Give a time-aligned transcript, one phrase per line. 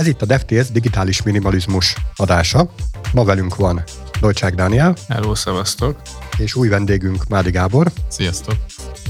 [0.00, 2.70] Ez itt a DevTS digitális minimalizmus adása.
[3.12, 3.82] Ma velünk van
[4.20, 4.96] Dolcsák Dániel.
[5.08, 6.00] Hello, szevasztok.
[6.36, 7.92] És új vendégünk Mádi Gábor.
[8.08, 8.54] Sziasztok.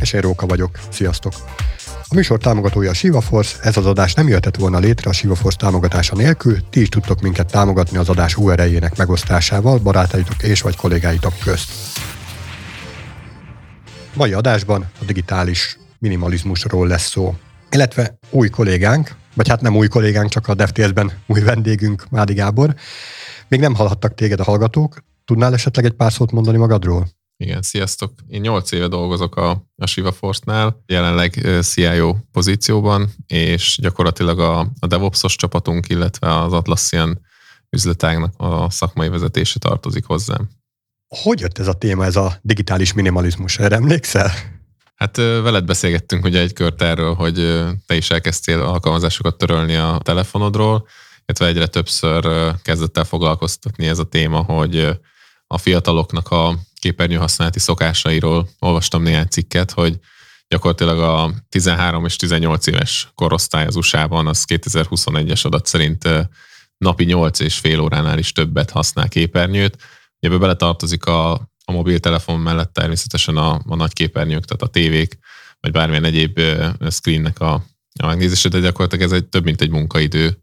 [0.00, 0.78] És én Róka vagyok.
[0.88, 1.32] Sziasztok.
[2.08, 5.34] A műsor támogatója a Shiva Force, ez az adás nem jöhetett volna létre a Shiva
[5.34, 10.76] Force támogatása nélkül, ti is tudtok minket támogatni az adás URL-jének megosztásával barátaitok és vagy
[10.76, 11.70] kollégáitok közt.
[14.14, 17.34] Mai adásban a digitális minimalizmusról lesz szó.
[17.70, 22.74] Illetve új kollégánk, vagy hát nem új kollégánk, csak a DevTS-ben új vendégünk, Mádi Gábor.
[23.48, 25.04] Még nem hallhattak téged a hallgatók.
[25.24, 27.08] Tudnál esetleg egy pár szót mondani magadról?
[27.36, 28.12] Igen, sziasztok.
[28.28, 31.32] Én 8 éve dolgozok a, a Shiva Force-nál, jelenleg
[31.62, 37.20] CIO pozícióban, és gyakorlatilag a, a DevOps-os csapatunk, illetve az Atlassian
[37.70, 40.48] üzletágnak a szakmai vezetése tartozik hozzám.
[41.22, 43.58] Hogy jött ez a téma, ez a digitális minimalizmus?
[43.58, 44.30] Erre emlékszel?
[45.00, 50.88] Hát veled beszélgettünk ugye egy kört erről, hogy te is elkezdtél alkalmazásokat törölni a telefonodról,
[51.26, 54.88] illetve egyre többször kezdett el foglalkoztatni ez a téma, hogy
[55.46, 59.98] a fiataloknak a képernyő használati szokásairól olvastam néhány cikket, hogy
[60.48, 66.08] gyakorlatilag a 13 és 18 éves korosztály az USA-ban, az 2021-es adat szerint
[66.76, 69.76] napi 8 és fél óránál is többet használ képernyőt.
[70.18, 75.18] Ebbe beletartozik a, a mobiltelefon mellett természetesen a, a nagy képernyők, tehát a tévék,
[75.60, 76.40] vagy bármilyen egyéb
[76.90, 77.52] screennek a,
[78.00, 80.42] a megnézése, de gyakorlatilag ez egy több mint egy munkaidő,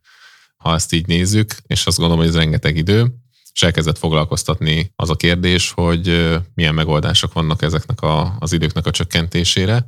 [0.58, 3.14] ha ezt így nézzük, és azt gondolom, hogy ez rengeteg idő
[3.58, 8.92] és elkezdett foglalkoztatni az a kérdés, hogy milyen megoldások vannak ezeknek a, az időknek a
[8.92, 9.86] csökkentésére.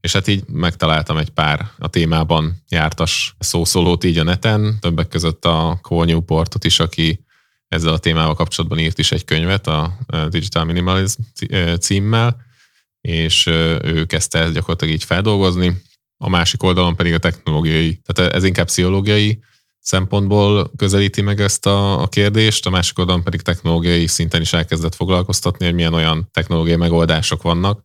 [0.00, 5.44] És hát így megtaláltam egy pár a témában jártas szószólót így a neten, többek között
[5.44, 7.24] a Cole Newportot is, aki
[7.68, 11.20] ezzel a témával kapcsolatban írt is egy könyvet a Digital Minimalism
[11.80, 12.36] címmel,
[13.00, 13.46] és
[13.82, 15.82] ő kezdte ezt gyakorlatilag így feldolgozni.
[16.16, 19.42] A másik oldalon pedig a technológiai, tehát ez inkább pszichológiai
[19.80, 24.94] szempontból közelíti meg ezt a, a kérdést, a másik oldalon pedig technológiai szinten is elkezdett
[24.94, 27.84] foglalkoztatni, hogy milyen olyan technológiai megoldások vannak,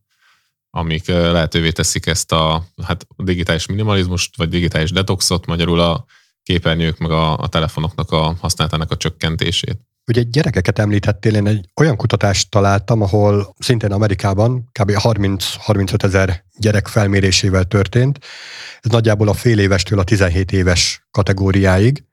[0.70, 6.06] amik lehetővé teszik ezt a hát, digitális minimalizmust, vagy digitális detoxot, magyarul a
[6.44, 9.80] képernyők meg a, a telefonoknak a használatának a csökkentését.
[10.08, 14.92] Ugye gyerekeket említettél, én egy olyan kutatást találtam, ahol szintén Amerikában kb.
[14.92, 18.20] 30-35 ezer gyerek felmérésével történt.
[18.82, 22.04] Ez nagyjából a fél évestől a 17 éves kategóriáig.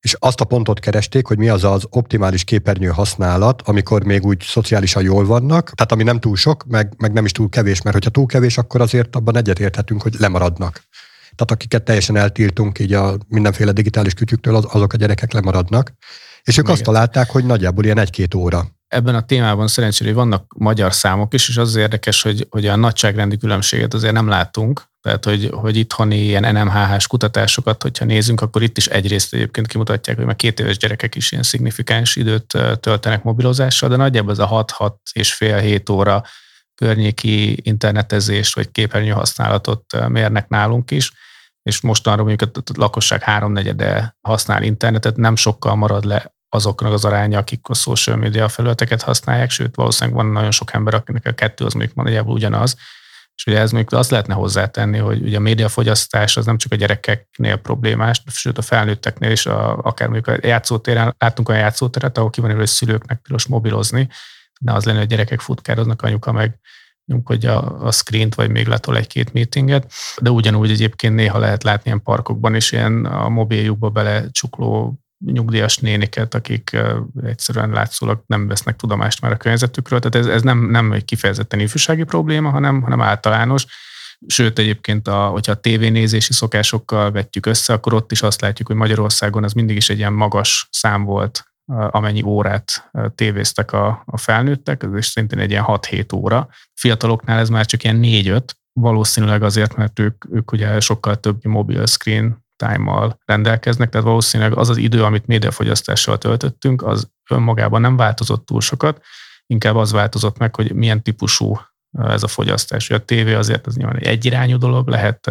[0.00, 4.42] És azt a pontot keresték, hogy mi az az optimális képernyő használat, amikor még úgy
[4.42, 7.94] szociálisan jól vannak, tehát ami nem túl sok, meg, meg nem is túl kevés, mert
[7.94, 10.82] hogyha túl kevés, akkor azért abban egyetérthetünk, hogy lemaradnak.
[11.34, 15.92] Tehát akiket teljesen eltiltunk így a mindenféle digitális kütyüktől, azok a gyerekek lemaradnak.
[16.42, 16.74] És ők Igen.
[16.74, 18.66] azt találták, hogy nagyjából ilyen egy-két óra.
[18.88, 23.36] Ebben a témában szerencsére vannak magyar számok is, és az érdekes, hogy, hogy a nagyságrendi
[23.36, 24.90] különbséget azért nem látunk.
[25.00, 30.16] Tehát, hogy, hogy itthoni ilyen NMHH-s kutatásokat, hogyha nézünk, akkor itt is egyrészt egyébként kimutatják,
[30.16, 34.64] hogy már két éves gyerekek is ilyen szignifikáns időt töltenek mobilozással, de nagyjából ez a
[34.78, 36.24] 6-6 és fél 7 óra
[36.74, 41.12] környéki internetezést vagy képernyő használatot mérnek nálunk is
[41.62, 47.38] és mostanra mondjuk a lakosság háromnegyede használ internetet, nem sokkal marad le azoknak az aránya,
[47.38, 51.64] akik a social media felületeket használják, sőt valószínűleg van nagyon sok ember, akinek a kettő
[51.64, 52.76] az mondjuk nagyjából ugyanaz,
[53.34, 56.76] és ugye ez mondjuk azt lehetne hozzátenni, hogy ugye a médiafogyasztás az nem csak a
[56.76, 62.30] gyerekeknél problémás, sőt a felnőtteknél is, a, akár mondjuk a játszótéren, láttunk olyan játszóteret, ahol
[62.30, 64.08] ki van hogy szülőknek tilos mobilozni,
[64.60, 66.58] ne az lenne, hogy a gyerekek futkároznak, anyuka meg
[67.12, 72.02] nyomkodja a screent, vagy még letol egy-két meetinget, de ugyanúgy egyébként néha lehet látni ilyen
[72.02, 76.76] parkokban is ilyen a mobiljukba bele csukló nyugdíjas néniket, akik
[77.22, 80.00] egyszerűen látszólag nem vesznek tudomást már a környezetükről.
[80.00, 83.66] Tehát ez, ez nem, nem egy kifejezetten ifjúsági probléma, hanem, hanem általános.
[84.26, 88.76] Sőt, egyébként, a, hogyha a tévénézési szokásokkal vetjük össze, akkor ott is azt látjuk, hogy
[88.76, 94.82] Magyarországon az mindig is egy ilyen magas szám volt amennyi órát tévéztek a, a felnőttek,
[94.82, 96.48] ez is szintén egy ilyen 6-7 óra.
[96.74, 98.42] Fiataloknál ez már csak ilyen 4-5,
[98.72, 104.68] valószínűleg azért, mert ők, ők ugye sokkal több mobil screen time-mal rendelkeznek, tehát valószínűleg az
[104.68, 109.00] az idő, amit médiafogyasztással töltöttünk, az önmagában nem változott túl sokat,
[109.46, 111.58] inkább az változott meg, hogy milyen típusú
[111.98, 112.90] ez a fogyasztás.
[112.90, 115.30] A tévé azért az nyilván egy egyirányú dolog, lehet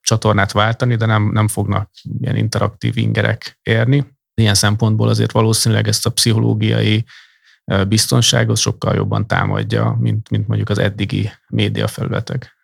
[0.00, 4.06] csatornát váltani, de nem, nem fognak ilyen interaktív ingerek érni.
[4.34, 7.04] Ilyen szempontból azért valószínűleg ezt a pszichológiai
[7.88, 12.60] biztonságot sokkal jobban támadja, mint, mint mondjuk az eddigi médiafelületek.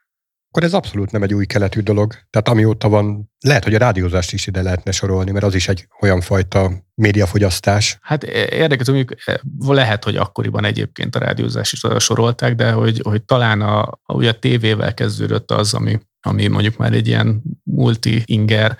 [0.50, 2.14] Akkor ez abszolút nem egy új keletű dolog.
[2.30, 5.86] Tehát amióta van, lehet, hogy a rádiózást is ide lehetne sorolni, mert az is egy
[6.00, 7.98] olyan fajta médiafogyasztás.
[8.00, 9.14] Hát érdekes, mondjuk
[9.58, 14.14] lehet, hogy akkoriban egyébként a rádiózást is oda sorolták, de hogy, hogy talán a, a,
[14.14, 18.78] ugye a tévével kezdődött az, ami, ami mondjuk már egy ilyen multi-inger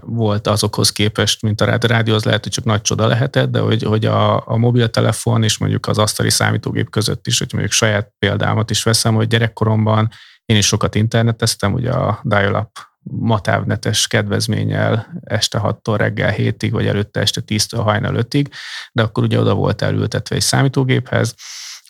[0.00, 2.14] volt azokhoz képest, mint a rádió.
[2.14, 5.86] Az lehet, hogy csak nagy csoda lehetett, de hogy, hogy a, a mobiltelefon és mondjuk
[5.86, 10.08] az asztali számítógép között is, hogy mondjuk saját példámat is veszem, hogy gyerekkoromban
[10.44, 12.70] én is sokat interneteztem, ugye a dial-up
[13.10, 18.46] matávnetes kedvezménnyel este 6-tól reggel 7-ig, vagy előtte este 10-től hajnal 5-ig,
[18.92, 21.34] de akkor ugye oda volt elültetve egy számítógéphez,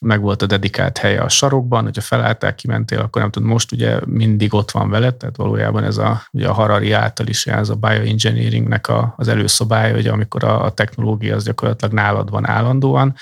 [0.01, 3.99] meg volt a dedikált helye a sarokban, hogyha felálltál, kimentél, akkor nem tudom, most ugye
[4.07, 7.75] mindig ott van veled, tehát valójában ez a, ugye a Harari által is ez a
[7.75, 13.15] bioengineeringnek a, az előszobája, hogy amikor a, a technológia az gyakorlatilag nálad van állandóan,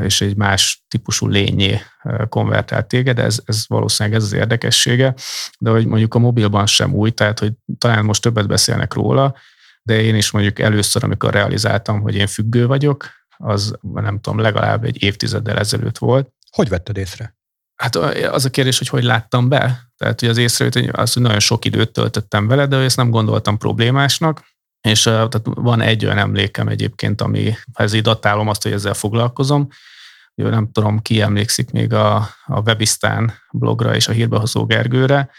[0.00, 1.80] és egy más típusú lényé
[2.28, 5.14] konvertált téged, ez, ez valószínűleg ez az érdekessége,
[5.58, 9.34] de hogy mondjuk a mobilban sem új, tehát hogy talán most többet beszélnek róla,
[9.82, 13.06] de én is mondjuk először, amikor realizáltam, hogy én függő vagyok,
[13.38, 16.32] az nem tudom, legalább egy évtizeddel ezelőtt volt.
[16.50, 17.36] Hogy vetted észre?
[17.74, 17.96] Hát
[18.30, 19.90] az a kérdés, hogy hogy láttam be.
[19.96, 23.58] Tehát, hogy az észrevét, az, hogy nagyon sok időt töltöttem vele, de ezt nem gondoltam
[23.58, 24.44] problémásnak.
[24.80, 28.94] És tehát van egy olyan emlékem egyébként, ami, ha ez így datálom azt, hogy ezzel
[28.94, 29.68] foglalkozom,
[30.34, 35.30] nem tudom, ki emlékszik még a, a Webisztán blogra és a hírbehozó Gergőre,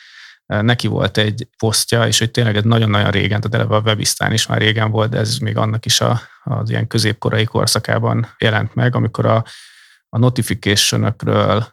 [0.49, 4.47] neki volt egy posztja, és hogy tényleg ez nagyon-nagyon régen, tehát eleve a Webisztán is
[4.47, 8.95] már régen volt, de ez még annak is a, az ilyen középkorai korszakában jelent meg,
[8.95, 9.45] amikor a,
[10.09, 11.15] a notification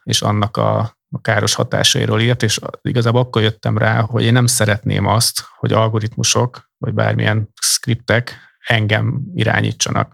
[0.03, 0.79] és annak a,
[1.11, 5.73] a káros hatásairól írt, és igazából akkor jöttem rá, hogy én nem szeretném azt, hogy
[5.73, 10.13] algoritmusok, vagy bármilyen skriptek engem irányítsanak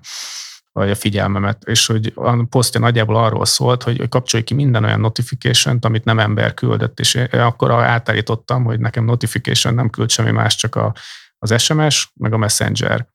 [0.72, 5.00] vagy a figyelmemet, és hogy a posztja nagyjából arról szólt, hogy, kapcsolj ki minden olyan
[5.00, 10.30] notification amit nem ember küldött, és én akkor átállítottam, hogy nekem notification nem küld semmi
[10.30, 10.94] más, csak a,
[11.38, 13.06] az SMS, meg a Messenger.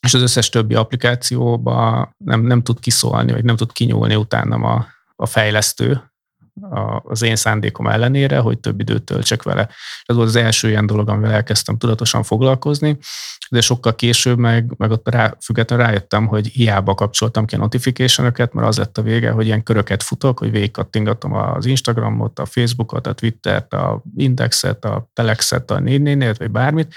[0.00, 4.86] És az összes többi applikációba nem, nem tud kiszólni, vagy nem tud kinyúlni utánam a,
[5.16, 6.07] a fejlesztő,
[7.02, 9.68] az én szándékom ellenére, hogy több időt töltsek vele.
[10.04, 12.98] Ez volt az első ilyen dolog, amivel elkezdtem tudatosan foglalkozni,
[13.50, 18.32] de sokkal később meg, meg ott rá, függetlenül rájöttem, hogy hiába kapcsoltam ki a notification
[18.36, 23.06] mert az lett a vége, hogy ilyen köröket futok, hogy végigkattingatom az Instagramot, a Facebookot,
[23.06, 26.94] a Twittert, a Indexet, a Telexet, a 4 vagy bármit,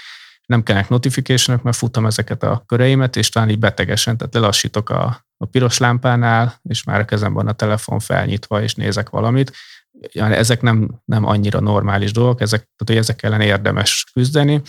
[0.52, 5.26] nem kellnek notification mert futam ezeket a köreimet, és talán így betegesen, tehát lelassítok a,
[5.36, 9.52] a piros lámpánál, és már a kezemben a telefon felnyitva, és nézek valamit.
[10.14, 14.62] Ezek nem, nem annyira normális dolgok, ezek, tehát, hogy ezek ellen érdemes küzdeni.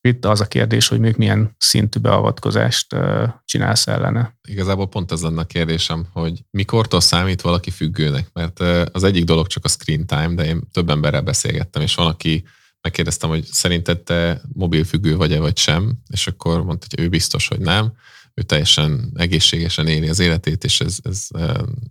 [0.00, 2.96] Itt az a kérdés, hogy még milyen szintű beavatkozást
[3.44, 4.38] csinálsz ellene.
[4.48, 8.60] Igazából pont ez lenne a kérdésem, hogy mikortól számít valaki függőnek, mert
[8.94, 12.44] az egyik dolog csak a screen time, de én több emberrel beszélgettem, és van, aki
[12.82, 17.60] megkérdeztem, hogy szerinted te mobilfüggő vagy-e vagy sem, és akkor mondta, hogy ő biztos, hogy
[17.60, 17.92] nem.
[18.34, 21.26] Ő teljesen egészségesen éli az életét, és ez, ez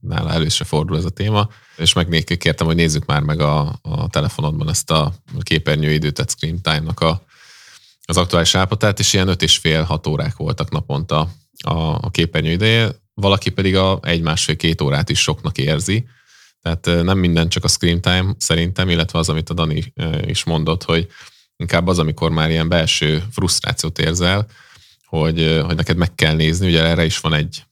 [0.02, 1.50] nála először fordul ez a téma.
[1.78, 6.62] És meg kértem, hogy nézzük már meg a, a telefonodban ezt a képernyőidőt, tehát screen
[6.62, 7.26] time-nak a,
[8.06, 11.20] az aktuális állapotát, és ilyen 5 és fél 6 órák voltak naponta
[11.64, 16.08] a, a képernyő ideje, valaki pedig a egy-másfél-két órát is soknak érzi,
[16.62, 19.94] tehát nem minden csak a screen time szerintem, illetve az, amit a Dani
[20.26, 21.08] is mondott, hogy
[21.56, 24.48] inkább az, amikor már ilyen belső frusztrációt érzel,
[25.06, 27.64] hogy, hogy neked meg kell nézni, ugye erre is van egy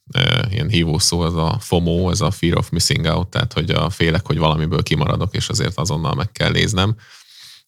[0.50, 4.26] ilyen hívószó, az a FOMO, ez a Fear of Missing Out, tehát hogy a félek,
[4.26, 6.96] hogy valamiből kimaradok, és azért azonnal meg kell néznem.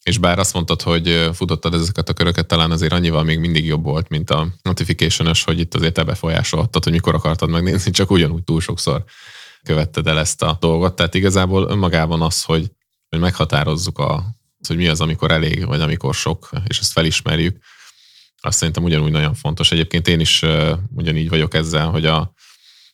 [0.03, 3.83] És bár azt mondtad, hogy futottad ezeket a köröket, talán azért annyival még mindig jobb
[3.83, 8.43] volt, mint a notification hogy itt azért te befolyásolhattad, hogy mikor akartad megnézni, csak ugyanúgy
[8.43, 9.03] túl sokszor
[9.67, 10.95] követted el ezt a dolgot.
[10.95, 12.71] Tehát igazából önmagában az, hogy,
[13.09, 14.23] hogy meghatározzuk a,
[14.67, 17.57] hogy mi az, amikor elég, vagy amikor sok, és ezt felismerjük,
[18.41, 19.71] azt szerintem ugyanúgy nagyon fontos.
[19.71, 20.43] Egyébként én is
[20.95, 22.33] ugyanígy vagyok ezzel, hogy a,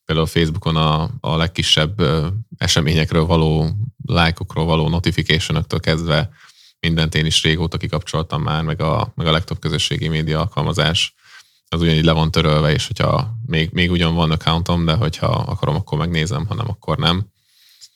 [0.06, 2.02] például Facebookon a, a legkisebb
[2.58, 3.70] eseményekről való
[4.06, 6.30] lájkokról való notification kezdve
[6.80, 11.14] mindent én is régóta kikapcsoltam már, meg a, meg a legtöbb közösségi média alkalmazás
[11.74, 15.76] az ugyanígy le van törölve, és hogyha még, még ugyan van accountom, de hogyha akarom,
[15.76, 17.26] akkor megnézem, ha nem, akkor nem.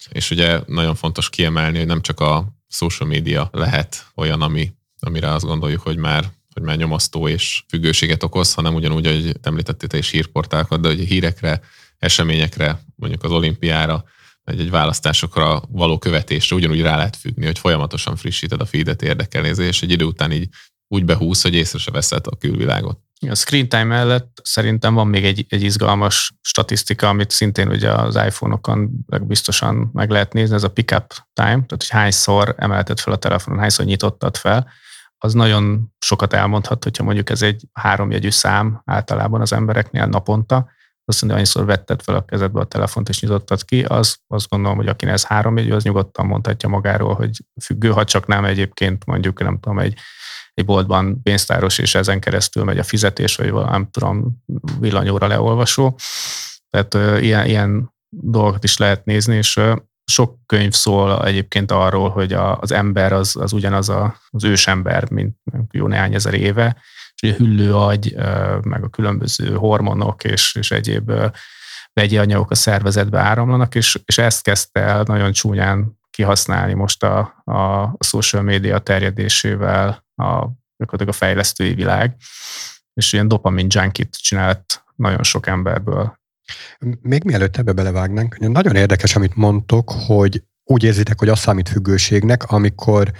[0.09, 5.33] És ugye nagyon fontos kiemelni, hogy nem csak a social media lehet olyan, ami, amire
[5.33, 9.97] azt gondoljuk, hogy már hogy már nyomasztó és függőséget okoz, hanem ugyanúgy, hogy említettél te
[9.97, 11.61] is hírportálokat, de hogy hírekre,
[11.97, 14.03] eseményekre, mondjuk az olimpiára,
[14.43, 19.63] vagy egy választásokra való követésre ugyanúgy rá lehet függni, hogy folyamatosan frissíted a feedet érdekelnéző,
[19.63, 20.49] és egy idő után így
[20.87, 23.06] úgy behúz, hogy észre se veszed a külvilágot.
[23.29, 28.15] A screen time mellett szerintem van még egy, egy izgalmas statisztika, amit szintén ugye az
[28.15, 33.17] iPhone-okon biztosan meg lehet nézni, ez a pickup time, tehát hogy hányszor emelted fel a
[33.17, 34.69] telefonon, hányszor nyitottad fel,
[35.17, 40.69] az nagyon sokat elmondhat, hogyha mondjuk ez egy háromjegyű szám általában az embereknél naponta,
[41.05, 44.77] azt mondja, annyiszor vetted fel a kezedbe a telefont és nyitottad ki, az azt gondolom,
[44.77, 49.39] hogy akinek ez háromjegyű, az nyugodtan mondhatja magáról, hogy függő, ha csak nem egyébként mondjuk,
[49.39, 49.99] nem tudom, egy
[50.57, 54.43] egy boltban pénztáros, és ezen keresztül megy a fizetés, vagy nem tudom,
[54.79, 55.99] villanyóra leolvasó.
[56.69, 59.75] Tehát uh, ilyen, ilyen dolgokat is lehet nézni, és uh,
[60.11, 65.09] sok könyv szól egyébként arról, hogy a, az ember az, az ugyanaz a, az ősember,
[65.11, 65.35] mint
[65.71, 66.81] jó néhány ezer éve,
[67.15, 68.15] és a hüllő agy,
[68.61, 71.11] meg a különböző hormonok és, és egyéb
[71.93, 77.19] vegyi anyagok a szervezetbe áramlanak, és, és ezt kezdte el nagyon csúnyán kihasználni most a,
[77.43, 80.25] a social média terjedésével a,
[80.87, 82.15] a fejlesztői világ,
[82.93, 86.19] és ilyen dopamin junkit csinált nagyon sok emberből.
[87.01, 92.43] Még mielőtt ebbe belevágnánk, nagyon érdekes, amit mondtok, hogy úgy érzitek, hogy az számít függőségnek,
[92.43, 93.11] amikor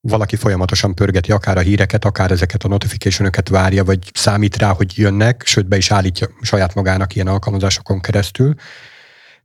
[0.00, 4.98] valaki folyamatosan pörgeti akár a híreket, akár ezeket a notification várja, vagy számít rá, hogy
[4.98, 8.54] jönnek, sőt be is állítja saját magának ilyen alkalmazásokon keresztül.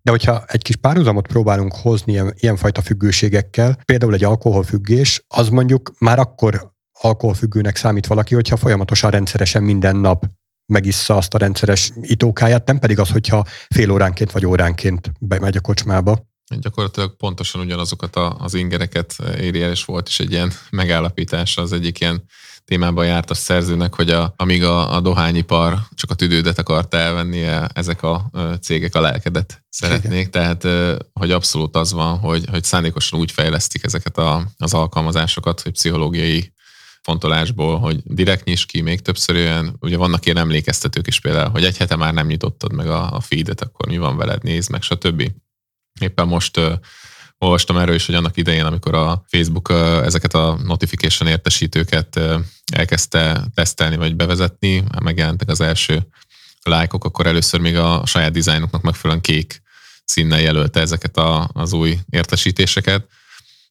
[0.05, 5.91] De hogyha egy kis párhuzamot próbálunk hozni ilyen, ilyenfajta függőségekkel, például egy alkoholfüggés, az mondjuk
[5.99, 10.25] már akkor alkoholfüggőnek számít valaki, hogyha folyamatosan rendszeresen minden nap
[10.65, 15.61] megissza azt a rendszeres itókáját, nem pedig az, hogyha fél óránként vagy óránként bemegy a
[15.61, 16.27] kocsmába.
[16.59, 21.73] Gyakorlatilag pontosan ugyanazokat a, az ingereket éri el, és volt is egy ilyen megállapítása az
[21.73, 22.23] egyik ilyen
[22.65, 27.41] témában járt a szerzőnek, hogy a, amíg a, a dohányipar csak a tüdődet akarta elvenni,
[27.73, 28.31] ezek a
[28.61, 30.29] cégek a lelkedet szeretnék.
[30.29, 30.67] Tehát,
[31.13, 36.53] hogy abszolút az van, hogy, hogy szándékosan úgy fejlesztik ezeket a, az alkalmazásokat, hogy pszichológiai
[37.01, 41.65] fontolásból, hogy direkt nyis ki, még többször olyan, ugye vannak ilyen emlékeztetők is például, hogy
[41.65, 44.81] egy hete már nem nyitottad meg a, a feedet, akkor mi van veled, nézd meg,
[44.81, 45.31] stb.
[45.99, 46.59] Éppen most
[47.37, 49.69] olvastam erről is, hogy annak idején, amikor a Facebook
[50.03, 52.19] ezeket a notification értesítőket
[52.73, 56.07] elkezdte tesztelni vagy bevezetni, megjelentek az első
[56.63, 59.61] lájkok, akkor először még a saját dizájnoknak megfelelően kék
[60.05, 63.07] színnel jelölte ezeket a, az új értesítéseket,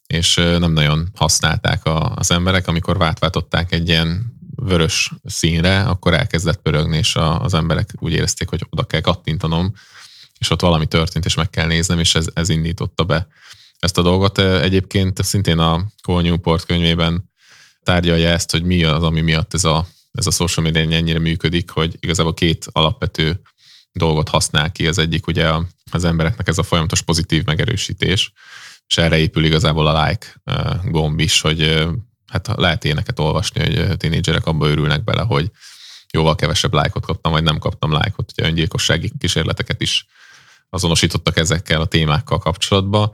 [0.06, 6.62] és nem nagyon használták a, az emberek, amikor váltváltották egy ilyen vörös színre, akkor elkezdett
[6.62, 9.75] pörögni, és a, az emberek úgy érezték, hogy oda kell kattintanom,
[10.45, 13.27] és ott valami történt, és meg kell néznem, és ez, ez indította be
[13.79, 14.39] ezt a dolgot.
[14.39, 17.31] Egyébként szintén a Cole Newport könyvében
[17.83, 21.71] tárgyalja ezt, hogy mi az, ami miatt ez a, ez a social media ennyire működik,
[21.71, 23.41] hogy igazából két alapvető
[23.93, 24.87] dolgot használ ki.
[24.87, 25.51] Az egyik ugye
[25.91, 28.33] az embereknek ez a folyamatos pozitív megerősítés,
[28.87, 30.43] és erre épül igazából a like
[30.85, 31.89] gomb is, hogy
[32.27, 35.51] hát lehet éneket olvasni, hogy tínédzserek abba örülnek bele, hogy
[36.11, 38.33] jóval kevesebb lájkot kaptam, vagy nem kaptam lájkot.
[38.37, 40.07] Ugye öngyilkossági kísérleteket is
[40.75, 43.11] azonosítottak ezekkel a témákkal kapcsolatban.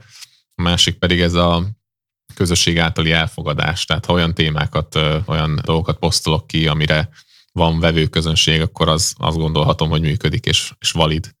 [0.55, 1.65] A másik pedig ez a
[2.33, 3.85] közösség általi elfogadás.
[3.85, 7.09] Tehát ha olyan témákat, olyan dolgokat posztolok ki, amire
[7.51, 11.35] van vevő közönség, akkor az azt gondolhatom, hogy működik és, és valid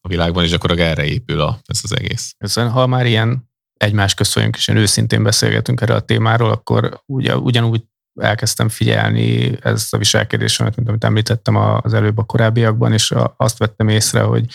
[0.00, 2.34] a világban, és akkor erre épül a, ez az egész.
[2.38, 7.36] Ezen, ha már ilyen egymás vagyunk, és én őszintén beszélgetünk erről a témáról, akkor ugye,
[7.36, 7.82] ugyanúgy
[8.20, 13.88] elkezdtem figyelni ezt a viselkedésemet, mint amit említettem az előbb a korábbiakban, és azt vettem
[13.88, 14.46] észre, hogy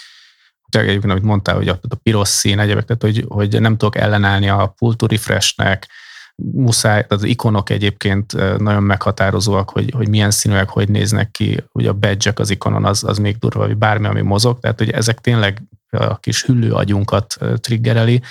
[0.80, 4.50] egyébként, amit mondtál, hogy a, a piros szín egyébként, tehát hogy, hogy nem tudok ellenállni
[4.50, 5.88] a pull refreshnek,
[6.36, 11.94] muszáj, az ikonok egyébként nagyon meghatározóak, hogy, hogy milyen színűek, hogy néznek ki, ugye a
[11.94, 15.63] badge az ikonon az, az még durva, vagy bármi, ami mozog, tehát hogy ezek tényleg
[15.90, 18.22] a kis hüllő agyunkat triggereli,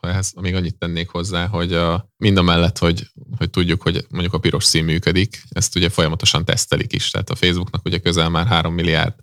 [0.00, 3.06] ehhez még annyit tennék hozzá, hogy a, mind a mellett, hogy,
[3.38, 7.10] hogy tudjuk, hogy mondjuk a piros szín működik, ezt ugye folyamatosan tesztelik is.
[7.10, 9.14] Tehát a Facebooknak ugye közel már 3 milliárd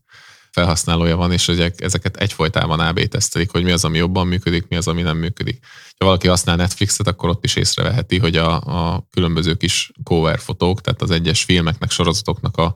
[0.58, 4.76] felhasználója van, és ugye ezeket egyfolytában AB tesztelik, hogy mi az, ami jobban működik, mi
[4.76, 5.66] az, ami nem működik.
[5.98, 10.82] Ha valaki használ Netflixet, akkor ott is észreveheti, hogy a, a különböző kis cover fotók,
[10.82, 12.76] tehát az egyes filmeknek, sorozatoknak a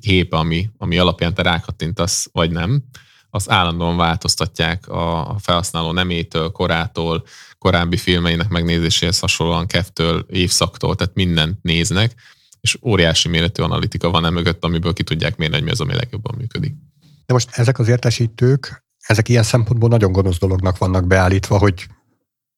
[0.00, 2.82] képe, ami, ami alapján te rákattintasz, vagy nem,
[3.30, 7.24] az állandóan változtatják a felhasználó nemétől, korától,
[7.58, 12.14] korábbi filmeinek megnézéséhez hasonlóan keftől, évszaktól, tehát mindent néznek,
[12.60, 16.34] és óriási méretű analitika van emögött, amiből ki tudják mérni, hogy mi az, ami legjobban
[16.38, 16.74] működik.
[17.26, 21.86] De most ezek az értesítők, ezek ilyen szempontból nagyon gonosz dolognak vannak beállítva, hogy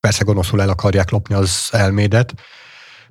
[0.01, 2.35] persze gonoszul el akarják lopni az elmédet,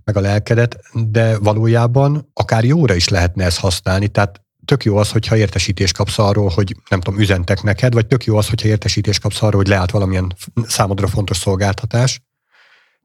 [0.04, 5.12] meg a lelkedet, de valójában akár jóra is lehetne ezt használni, tehát tök jó az,
[5.12, 9.22] hogyha értesítést kapsz arról, hogy nem tudom, üzentek neked, vagy tök jó az, hogyha értesítést
[9.22, 10.34] kapsz arról, hogy leállt valamilyen
[10.68, 12.22] számodra fontos szolgáltatás.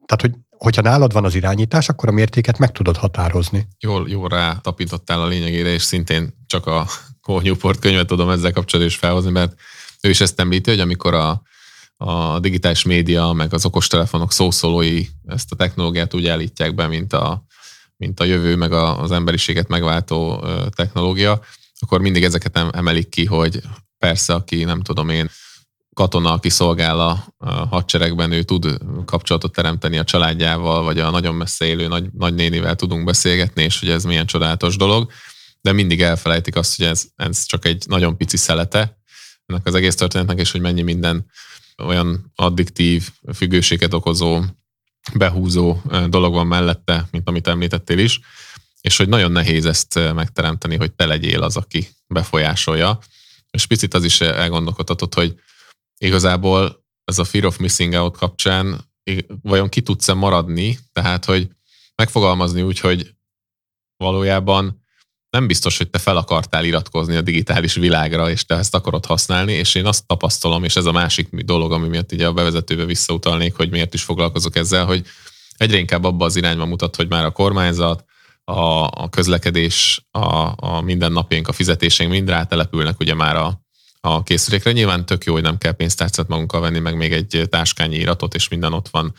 [0.05, 3.67] Tehát, hogy hogyha nálad van az irányítás, akkor a mértéket meg tudod határozni.
[3.79, 6.87] Jól, jól rá tapintottál a lényegére, és szintén csak a
[7.23, 9.53] Cole Newport könyvet tudom ezzel kapcsolatban is felhozni, mert
[10.01, 11.41] ő is ezt említi, hogy amikor a,
[11.97, 17.45] a digitális média, meg az okostelefonok szószólói ezt a technológiát úgy állítják be, mint a,
[17.97, 21.41] mint a jövő, meg az emberiséget megváltó technológia,
[21.79, 23.61] akkor mindig ezeket emelik ki, hogy
[23.97, 25.29] persze, aki nem tudom én,
[25.93, 31.35] katona, aki szolgál a, a hadseregben, ő tud kapcsolatot teremteni a családjával, vagy a nagyon
[31.35, 35.11] messze élő nagy, nagynénivel tudunk beszélgetni, és hogy ez milyen csodálatos dolog,
[35.63, 39.01] de mindig elfelejtik azt, hogy ez, ez csak egy nagyon pici szelete
[39.45, 41.25] ennek az egész történetnek, és hogy mennyi minden
[41.77, 44.41] olyan addiktív, függőséget okozó,
[45.13, 48.19] behúzó dolog van mellette, mint amit említettél is,
[48.81, 52.99] és hogy nagyon nehéz ezt megteremteni, hogy te legyél az, aki befolyásolja.
[53.51, 55.39] És picit az is elgondolkodhatott, hogy
[55.97, 58.91] igazából ez a fear of missing out kapcsán
[59.41, 61.49] vajon ki tudsz-e maradni, tehát hogy
[61.95, 63.13] megfogalmazni úgy, hogy
[63.97, 64.82] valójában
[65.33, 69.53] nem biztos, hogy te fel akartál iratkozni a digitális világra, és te ezt akarod használni,
[69.53, 73.55] és én azt tapasztalom, és ez a másik dolog, ami miatt ugye a bevezetőbe visszautalnék,
[73.55, 75.05] hogy miért is foglalkozok ezzel, hogy
[75.57, 78.05] egyre inkább abba az irányba mutat, hogy már a kormányzat,
[78.43, 83.61] a, a közlekedés, a, a mindennapjaink, a fizetéseink mind rátelepülnek ugye már a,
[84.01, 84.71] a készülékre.
[84.71, 88.47] Nyilván tök jó, hogy nem kell pénztárcát magunkkal venni, meg még egy táskányi iratot, és
[88.47, 89.13] minden ott van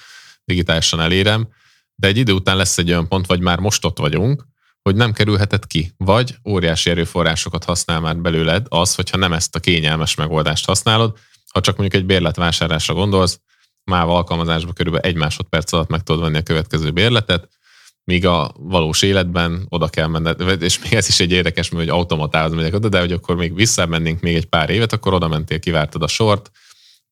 [0.45, 1.49] digitálisan elérem.
[1.95, 4.53] De egy idő után lesz egy olyan pont, vagy már most ott vagyunk,
[4.85, 9.61] hogy nem kerülheted ki, vagy óriási erőforrásokat használ már belőled az, hogyha nem ezt a
[9.61, 11.19] kényelmes megoldást használod,
[11.53, 13.41] ha csak mondjuk egy bérletvásárlásra gondolsz,
[13.85, 17.49] már alkalmazásban körülbelül egy másodperc alatt meg tudod venni a következő bérletet,
[18.05, 21.95] míg a valós életben oda kell menned, és még ez is egy érdekes, mert hogy
[21.95, 25.59] automatához megyek oda, de hogy akkor még visszamennénk még egy pár évet, akkor oda mentél,
[25.59, 26.51] kivártad a sort,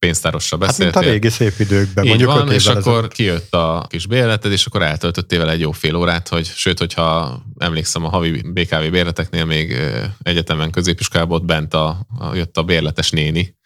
[0.06, 0.84] pénztárossal beszéltél.
[0.84, 2.04] Hát mint a régi szép időkben.
[2.04, 5.72] Így mondjuk van, és akkor kijött a kis bérleted, és akkor eltöltöttél vele egy jó
[5.72, 9.76] fél órát, hogy sőt, hogyha emlékszem a havi BKV bérleteknél még
[10.22, 13.56] egyetemen középiskolában ott bent a, a, jött a bérletes néni,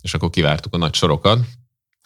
[0.00, 1.38] és akkor kivártuk a nagy sorokat.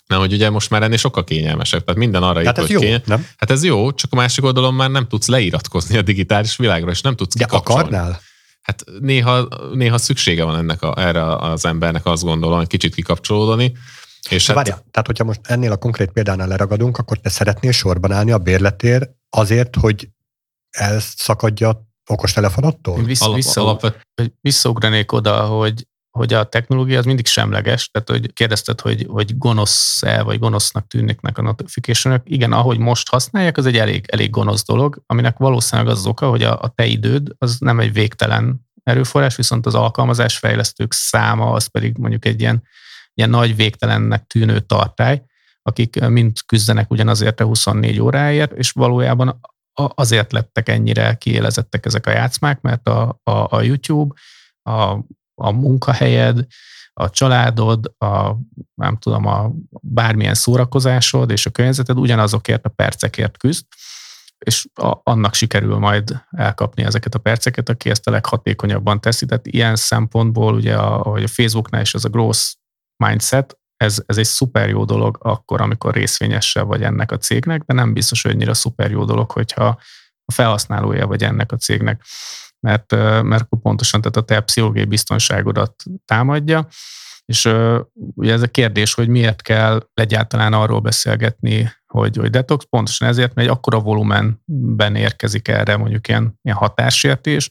[0.06, 3.00] Na, hogy ugye most már ennél sokkal kényelmesebb, tehát minden arra hát ez jó, kény...
[3.04, 3.26] nem?
[3.36, 7.00] Hát ez jó, csak a másik oldalon már nem tudsz leiratkozni a digitális világra, és
[7.00, 8.20] nem tudsz De akarnál?
[8.62, 13.73] Hát néha, néha szüksége van ennek a, erre az embernek, azt gondolom, hogy kicsit kikapcsolódni.
[14.28, 14.57] És hát...
[14.57, 18.38] Várja, tehát hogyha most ennél a konkrét példánál leragadunk, akkor te szeretnél sorban állni a
[18.38, 20.09] bérletér azért, hogy
[20.71, 23.02] elszakadja okos telefonottól?
[23.02, 24.09] Vissza, Alap, vissza, alapvet...
[24.40, 25.87] Visszaugranék oda, hogy
[26.19, 31.39] hogy a technológia az mindig semleges, tehát hogy kérdezted, hogy, hogy gonosz-e, vagy gonosznak tűnnek
[31.39, 35.99] a notification Igen, ahogy most használják, az egy elég, elég gonosz dolog, aminek valószínűleg az,
[35.99, 40.39] az oka, hogy a, a te időd az nem egy végtelen erőforrás, viszont az alkalmazás
[40.39, 42.63] fejlesztők száma az pedig mondjuk egy ilyen,
[43.15, 45.23] ilyen nagy végtelennek tűnő tartály,
[45.63, 49.41] akik mind küzdenek ugyanazért a 24 óráért, és valójában
[49.73, 54.15] azért lettek ennyire kiélezettek ezek a játszmák, mert a, a, a YouTube,
[54.63, 54.99] a
[55.43, 56.47] a munkahelyed,
[56.93, 58.35] a családod, a,
[58.75, 59.50] nem tudom, a
[59.81, 63.67] bármilyen szórakozásod és a környezeted ugyanazokért a percekért küzd,
[64.39, 69.26] és a, annak sikerül majd elkapni ezeket a perceket, aki ezt a leghatékonyabban teszi.
[69.26, 72.52] Tehát ilyen szempontból ugye, a, ahogy a Facebooknál is ez a growth
[73.05, 77.75] mindset, ez, ez egy szuper jó dolog akkor, amikor részvényese vagy ennek a cégnek, de
[77.75, 79.78] nem biztos, hogy ennyire szuper jó dolog, hogyha
[80.25, 82.05] a felhasználója vagy ennek a cégnek
[82.62, 86.66] mert, mert pontosan tehát a te pszichológiai biztonságodat támadja,
[87.25, 87.44] és
[88.14, 93.34] ugye ez a kérdés, hogy miért kell egyáltalán arról beszélgetni, hogy, hogy detox, pontosan ezért,
[93.34, 97.50] mert egy akkora volumenben érkezik erre mondjuk ilyen, ilyen hatásértés,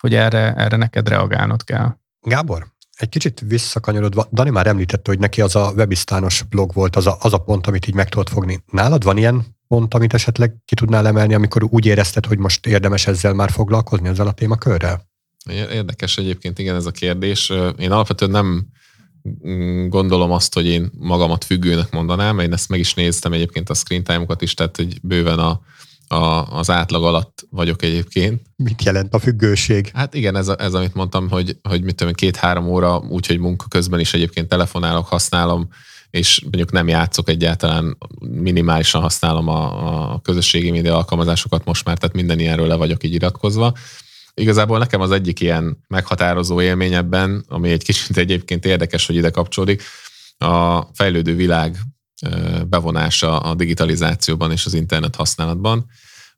[0.00, 1.96] hogy erre, erre neked reagálnod kell.
[2.20, 7.06] Gábor, egy kicsit visszakanyarodva, Dani már említette, hogy neki az a webisztános blog volt, az
[7.06, 8.64] a, az a pont, amit így meg tudod fogni.
[8.70, 13.06] Nálad van ilyen pont, amit esetleg ki tudnál emelni, amikor úgy érezted, hogy most érdemes
[13.06, 15.06] ezzel már foglalkozni, ezzel a témakörrel?
[15.50, 17.52] Érdekes egyébként, igen, ez a kérdés.
[17.78, 18.66] Én alapvetően nem
[19.88, 24.04] gondolom azt, hogy én magamat függőnek mondanám, én ezt meg is néztem egyébként a screen
[24.04, 25.60] time-okat is, tehát hogy bőven a,
[26.14, 28.42] a, az átlag alatt vagyok egyébként.
[28.56, 29.90] Mit jelent a függőség?
[29.94, 34.00] Hát igen, ez, ez amit mondtam, hogy, hogy mit tudom, két-három óra, úgyhogy munka közben
[34.00, 35.68] is egyébként telefonálok, használom,
[36.14, 42.14] és mondjuk nem játszok egyáltalán, minimálisan használom a, a közösségi média alkalmazásokat most már, tehát
[42.14, 43.72] minden ilyenről le vagyok így iratkozva.
[44.34, 49.30] Igazából nekem az egyik ilyen meghatározó élmény ebben, ami egy kicsit egyébként érdekes, hogy ide
[49.30, 49.82] kapcsolódik,
[50.38, 51.78] a fejlődő világ
[52.66, 55.86] bevonása a digitalizációban és az internet használatban.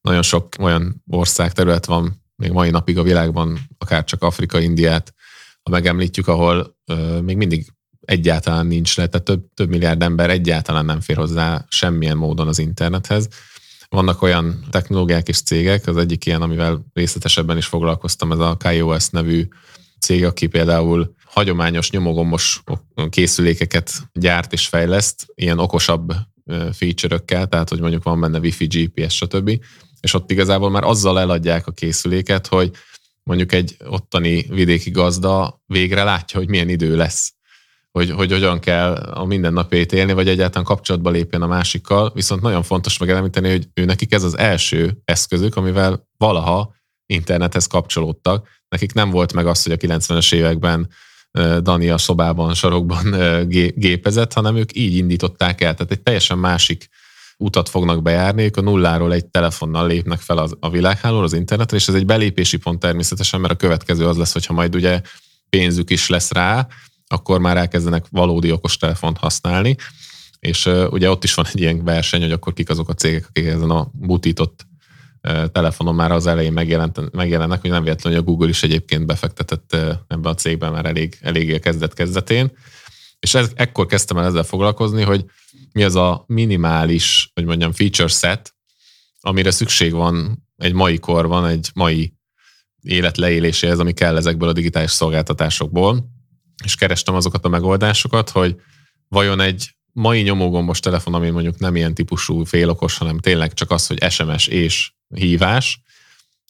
[0.00, 5.14] Nagyon sok olyan ország, terület van még mai napig a világban, akár csak Afrika, Indiát,
[5.62, 6.76] ha megemlítjük, ahol
[7.22, 7.74] még mindig
[8.06, 12.58] egyáltalán nincs le, tehát több, több milliárd ember egyáltalán nem fér hozzá semmilyen módon az
[12.58, 13.28] internethez.
[13.88, 19.08] Vannak olyan technológiák és cégek, az egyik ilyen, amivel részletesebben is foglalkoztam, ez a KaiOS
[19.08, 19.48] nevű
[20.00, 22.62] cég, aki például hagyományos nyomogombos
[23.10, 26.12] készülékeket gyárt és fejleszt, ilyen okosabb
[26.72, 29.60] feature-ökkel, tehát hogy mondjuk van benne Wi-Fi, GPS, stb.
[30.00, 32.70] És ott igazából már azzal eladják a készüléket, hogy
[33.22, 37.35] mondjuk egy ottani vidéki gazda végre látja, hogy milyen idő lesz
[37.96, 42.62] hogy, hogy hogyan kell a mindennapjait élni, vagy egyáltalán kapcsolatba lépjen a másikkal, viszont nagyon
[42.62, 46.74] fontos megemlíteni, hogy ő nekik ez az első eszközük, amivel valaha
[47.06, 48.48] internethez kapcsolódtak.
[48.68, 50.88] Nekik nem volt meg az, hogy a 90-es években
[51.60, 53.16] Dani a szobában, sarokban
[53.74, 55.74] gépezett, hanem ők így indították el.
[55.74, 56.88] Tehát egy teljesen másik
[57.36, 61.88] utat fognak bejárni, ők a nulláról egy telefonnal lépnek fel a világhálóra, az internetre, és
[61.88, 65.00] ez egy belépési pont természetesen, mert a következő az lesz, hogyha majd ugye
[65.48, 66.68] pénzük is lesz rá,
[67.08, 69.76] akkor már elkezdenek valódi okostelefont használni,
[70.38, 73.46] és ugye ott is van egy ilyen verseny, hogy akkor kik azok a cégek, akik
[73.46, 74.66] ezen a butított
[75.52, 76.52] telefonon már az elején
[77.12, 79.76] megjelennek, hogy nem véletlenül, hogy a Google is egyébként befektetett
[80.08, 82.52] ebbe a cégben már elég, eléggé a kezdet-kezdetén.
[83.18, 85.24] És ez, ekkor kezdtem el ezzel foglalkozni, hogy
[85.72, 88.54] mi az a minimális, hogy mondjam, feature set,
[89.20, 92.14] amire szükség van egy mai korban, egy mai
[92.82, 96.14] élet leéléséhez, ami kell ezekből a digitális szolgáltatásokból
[96.64, 98.56] és kerestem azokat a megoldásokat, hogy
[99.08, 103.86] vajon egy mai nyomógombos telefon, ami mondjuk nem ilyen típusú félokos, hanem tényleg csak az,
[103.86, 105.80] hogy SMS és hívás,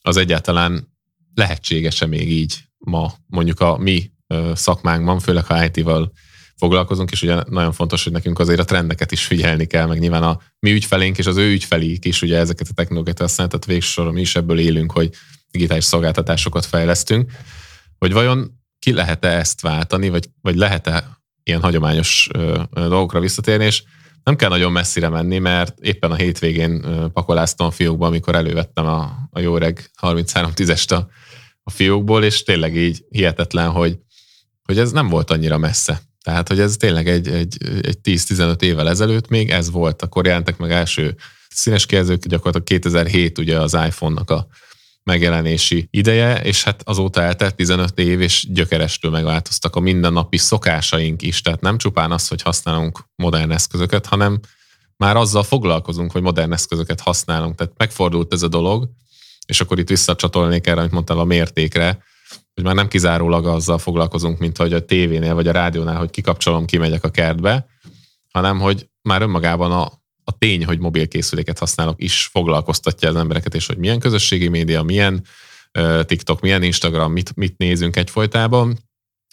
[0.03, 0.95] az egyáltalán
[1.35, 4.11] lehetséges-e még így ma mondjuk a mi
[4.55, 6.13] szakmánkban, főleg ha IT-val
[6.57, 10.23] foglalkozunk, és ugye nagyon fontos, hogy nekünk azért a trendeket is figyelni kell, meg nyilván
[10.23, 14.15] a mi ügyfelénk és az ő ügyfelik is ugye ezeket a technológiát használják, tehát végsősorban
[14.15, 15.11] mi is ebből élünk, hogy
[15.51, 17.33] digitális szolgáltatásokat fejlesztünk,
[17.99, 18.56] hogy vajon
[18.87, 23.83] ki lehet-e ezt váltani, vagy, vagy lehet-e ilyen hagyományos ö, dolgokra visszatérni, és
[24.23, 29.29] nem kell nagyon messzire menni, mert éppen a hétvégén pakoláztam a fiókba, amikor elővettem a,
[29.31, 31.09] a jó reg 33-10-est a,
[31.63, 33.99] a fiókból, és tényleg így hihetetlen, hogy,
[34.63, 36.01] hogy ez nem volt annyira messze.
[36.23, 40.57] Tehát, hogy ez tényleg egy, egy, egy 10-15 évvel ezelőtt még ez volt, akkor jelentek
[40.57, 41.17] meg első
[41.49, 44.47] színes kijelzők, gyakorlatilag 2007 ugye az iPhone-nak a
[45.07, 51.41] megjelenési ideje, és hát azóta eltelt 15 év, és gyökerestől megváltoztak a mindennapi szokásaink is,
[51.41, 54.41] tehát nem csupán az, hogy használunk modern eszközöket, hanem
[54.97, 57.55] már azzal foglalkozunk, hogy modern eszközöket használunk.
[57.55, 58.89] Tehát megfordult ez a dolog,
[59.47, 61.99] és akkor itt visszacsatolnék erre, amit mondtál a mértékre,
[62.55, 66.65] hogy már nem kizárólag azzal foglalkozunk, mint hogy a tévénél vagy a rádiónál, hogy kikapcsolom,
[66.65, 67.67] kimegyek a kertbe,
[68.33, 69.93] hanem hogy már önmagában a,
[70.29, 75.25] a tény, hogy mobilkészüléket használok is foglalkoztatja az embereket, és hogy milyen közösségi média, milyen
[76.03, 78.79] TikTok, milyen Instagram, mit, mit nézünk egyfolytában,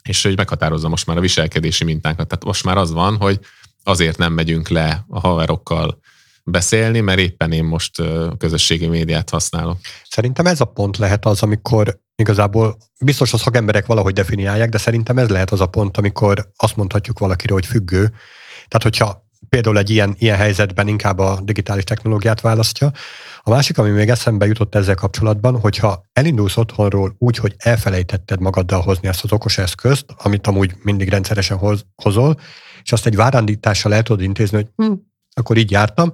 [0.04, 2.28] és hogy meghatározza most már a viselkedési mintánkat.
[2.28, 3.40] Tehát most már az van, hogy
[3.84, 6.00] azért nem megyünk le a haverokkal
[6.44, 8.02] beszélni, mert éppen én most
[8.38, 9.80] közösségi médiát használok.
[10.10, 15.18] Szerintem ez a pont lehet az, amikor igazából biztos a szakemberek valahogy definiálják, de szerintem
[15.18, 18.02] ez lehet az a pont, amikor azt mondhatjuk valakiről, hogy függő.
[18.68, 19.23] Tehát, hogyha
[19.54, 22.92] például egy ilyen, ilyen helyzetben inkább a digitális technológiát választja.
[23.42, 28.82] A másik, ami még eszembe jutott ezzel kapcsolatban, hogyha elindulsz otthonról úgy, hogy elfelejtetted magaddal
[28.82, 32.40] hozni ezt az okos eszközt, amit amúgy mindig rendszeresen hoz, hozol,
[32.84, 34.94] és azt egy várandítással el tudod intézni, hogy hm,
[35.34, 36.12] akkor így jártam.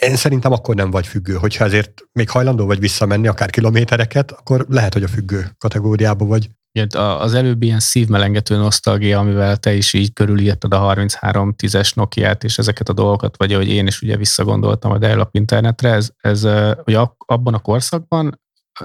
[0.00, 1.34] Én szerintem akkor nem vagy függő.
[1.34, 6.48] Hogyha ezért még hajlandó vagy visszamenni, akár kilométereket, akkor lehet, hogy a függő kategóriába vagy.
[6.92, 12.88] Az előbbi ilyen szívmelengető nosztalgia, amivel te is így körülírtad a 3310-es Nokia-t és ezeket
[12.88, 16.42] a dolgokat, vagy ahogy én is ugye visszagondoltam a dial internetre, ez, ez
[16.84, 16.94] hogy
[17.26, 18.40] abban a korszakban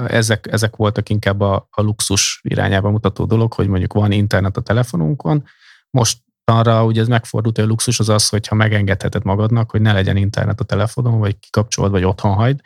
[0.08, 4.62] ezek, ezek voltak inkább a, a luxus irányába mutató dolog, hogy mondjuk van internet a
[4.62, 5.44] telefonunkon,
[5.90, 9.94] most arra ugye ez megfordult, hogy a luxus az az, hogyha megengedheted magadnak, hogy ne
[9.94, 12.60] legyen internet a telefonon, vagy kikapcsolod, vagy otthon hagyd,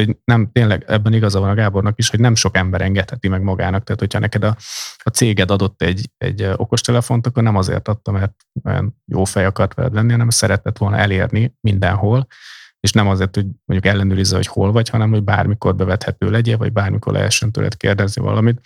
[0.00, 3.42] hogy nem, tényleg ebben igaza van a Gábornak is, hogy nem sok ember engedheti meg
[3.42, 3.84] magának.
[3.84, 4.56] Tehát, hogyha neked a,
[5.02, 9.74] a céged adott egy, egy okostelefont, akkor nem azért adta, mert olyan jó fej akart
[9.74, 12.26] veled lenni, hanem szeretett volna elérni mindenhol,
[12.80, 16.72] és nem azért, hogy mondjuk ellenőrizze, hogy hol vagy, hanem hogy bármikor bevethető legyél, vagy
[16.72, 18.60] bármikor lehessen tőled kérdezni valamit.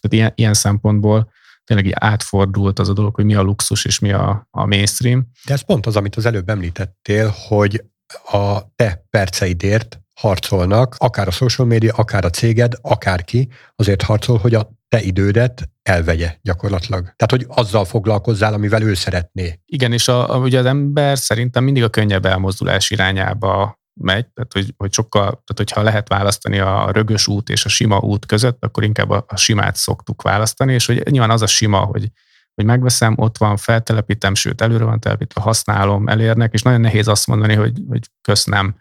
[0.00, 1.30] Tehát ilyen, ilyen szempontból
[1.64, 5.26] tényleg átfordult az a dolog, hogy mi a luxus és mi a, a mainstream.
[5.44, 7.84] De ez pont az, amit az előbb említettél, hogy
[8.24, 14.54] a te perceidért harcolnak, akár a social media, akár a céged, akárki azért harcol, hogy
[14.54, 17.02] a te idődet elvegye gyakorlatilag.
[17.02, 19.60] Tehát, hogy azzal foglalkozzál, amivel ő szeretné.
[19.66, 24.52] Igen, és a, a, ugye az ember szerintem mindig a könnyebb elmozdulás irányába megy, tehát
[24.52, 28.64] hogy, hogy sokkal, tehát hogyha lehet választani a rögös út és a sima út között,
[28.64, 32.10] akkor inkább a, a simát szoktuk választani, és hogy nyilván az a sima, hogy
[32.54, 37.26] hogy megveszem, ott van, feltelepítem, sőt, előre van telepítve, használom, elérnek, és nagyon nehéz azt
[37.26, 38.76] mondani, hogy, hogy köszönöm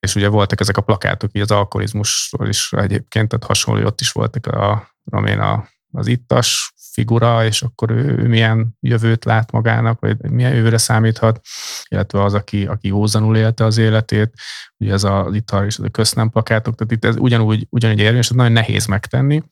[0.00, 4.12] és ugye voltak ezek a plakátok így az alkoholizmusról is egyébként, tehát hasonló, ott is
[4.12, 10.00] voltak a, amén a, az ittas figura, és akkor ő, ő milyen jövőt lát magának,
[10.00, 11.40] vagy milyen jövőre számíthat,
[11.88, 14.32] illetve az, aki, aki józanul élte az életét,
[14.76, 18.36] ugye ez az ital és a kösznem plakátok, tehát itt ez ugyanúgy, ugyanúgy érvényes, ez
[18.36, 19.42] nagyon nehéz megtenni,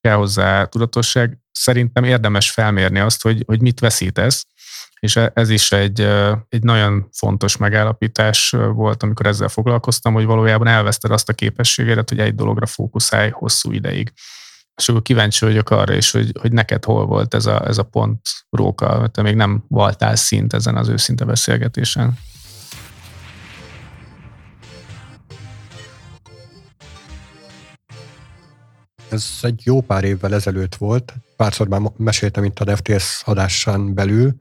[0.00, 1.38] kell hozzá tudatosság.
[1.52, 4.46] Szerintem érdemes felmérni azt, hogy, hogy mit veszítesz,
[5.00, 6.00] és e, ez is egy,
[6.48, 12.18] egy nagyon fontos megállapítás volt, amikor ezzel foglalkoztam, hogy valójában elveszted azt a képességedet, hogy
[12.18, 14.12] egy dologra fókuszálj hosszú ideig.
[14.74, 17.82] És akkor kíváncsi vagyok arra is, hogy, hogy neked hol volt ez a, ez a
[17.82, 22.18] pont, Róka, te még nem voltál szint ezen az őszinte beszélgetésen.
[29.08, 34.36] Ez egy jó pár évvel ezelőtt volt, párszor már meséltem itt a DevTS adásán belül.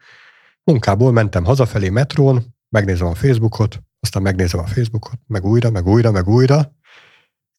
[0.64, 6.12] Munkából mentem hazafelé metrón, megnézem a Facebookot, aztán megnézem a Facebookot, meg újra, meg újra,
[6.12, 6.72] meg újra,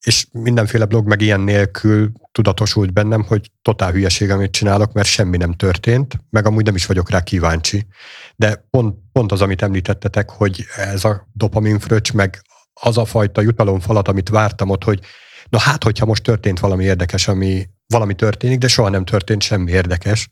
[0.07, 5.37] és mindenféle blog meg ilyen nélkül tudatosult bennem, hogy totál hülyeség, amit csinálok, mert semmi
[5.37, 7.87] nem történt, meg amúgy nem is vagyok rá kíváncsi.
[8.37, 14.09] De pont, pont az, amit említettetek, hogy ez a dopaminfröcs, meg az a fajta jutalomfalat,
[14.09, 15.01] amit vártam ott, hogy
[15.49, 19.71] na hát, hogyha most történt valami érdekes, ami valami történik, de soha nem történt semmi
[19.71, 20.31] érdekes.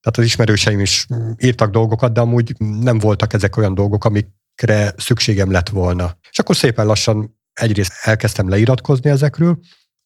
[0.00, 1.06] Tehát az ismerőseim is
[1.38, 6.16] írtak dolgokat, de amúgy nem voltak ezek olyan dolgok, amikre szükségem lett volna.
[6.30, 9.58] És akkor szépen lassan egyrészt elkezdtem leiratkozni ezekről,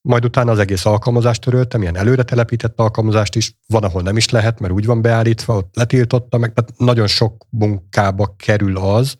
[0.08, 4.28] majd utána az egész alkalmazást töröltem, ilyen előre telepített alkalmazást is, van, ahol nem is
[4.28, 9.18] lehet, mert úgy van beállítva, ott letiltotta meg, tehát nagyon sok munkába kerül az,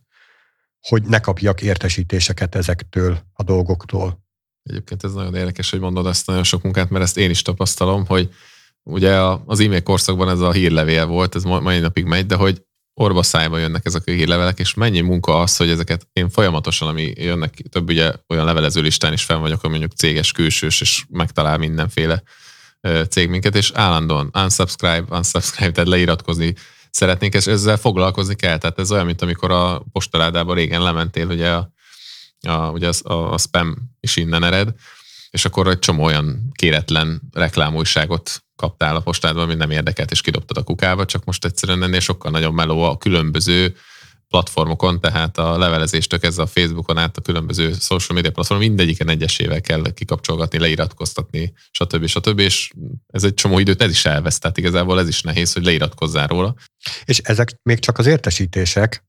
[0.80, 4.22] hogy ne kapjak értesítéseket ezektől a dolgoktól.
[4.62, 8.06] Egyébként ez nagyon érdekes, hogy mondod ezt nagyon sok munkát, mert ezt én is tapasztalom,
[8.06, 8.30] hogy
[8.84, 12.62] ugye az e-mail korszakban ez a hírlevél volt, ez mai napig megy, de hogy
[12.94, 17.12] orba szájba jönnek ezek a hírlevelek, és mennyi munka az, hogy ezeket én folyamatosan, ami
[17.16, 22.22] jönnek, több ugye olyan levelező listán is fel vagyok, mondjuk céges külsős, és megtalál mindenféle
[23.08, 26.54] cég minket, és állandóan unsubscribe, unsubscribe, tehát leiratkozni
[26.90, 28.58] szeretnénk, és ezzel foglalkozni kell.
[28.58, 31.70] Tehát ez olyan, mint amikor a postaládában régen lementél, ugye a,
[32.48, 34.74] a, ugye a, a, a spam is innen ered,
[35.34, 40.56] és akkor egy csomó olyan kéretlen reklámújságot kaptál a postádban, ami nem érdekelt, és kidobtad
[40.56, 43.76] a kukába, csak most egyszerűen ennél sokkal nagyobb meló a különböző
[44.28, 49.60] platformokon, tehát a levelezéstől kezdve a Facebookon át a különböző social media platformon, mindegyiken egyesével
[49.60, 52.06] kell kikapcsolgatni, leiratkoztatni, stb.
[52.06, 52.38] stb.
[52.38, 52.70] És
[53.06, 56.54] ez egy csomó időt ez is elvesz, tehát igazából ez is nehéz, hogy leiratkozzál róla.
[57.04, 59.04] És ezek még csak az értesítések,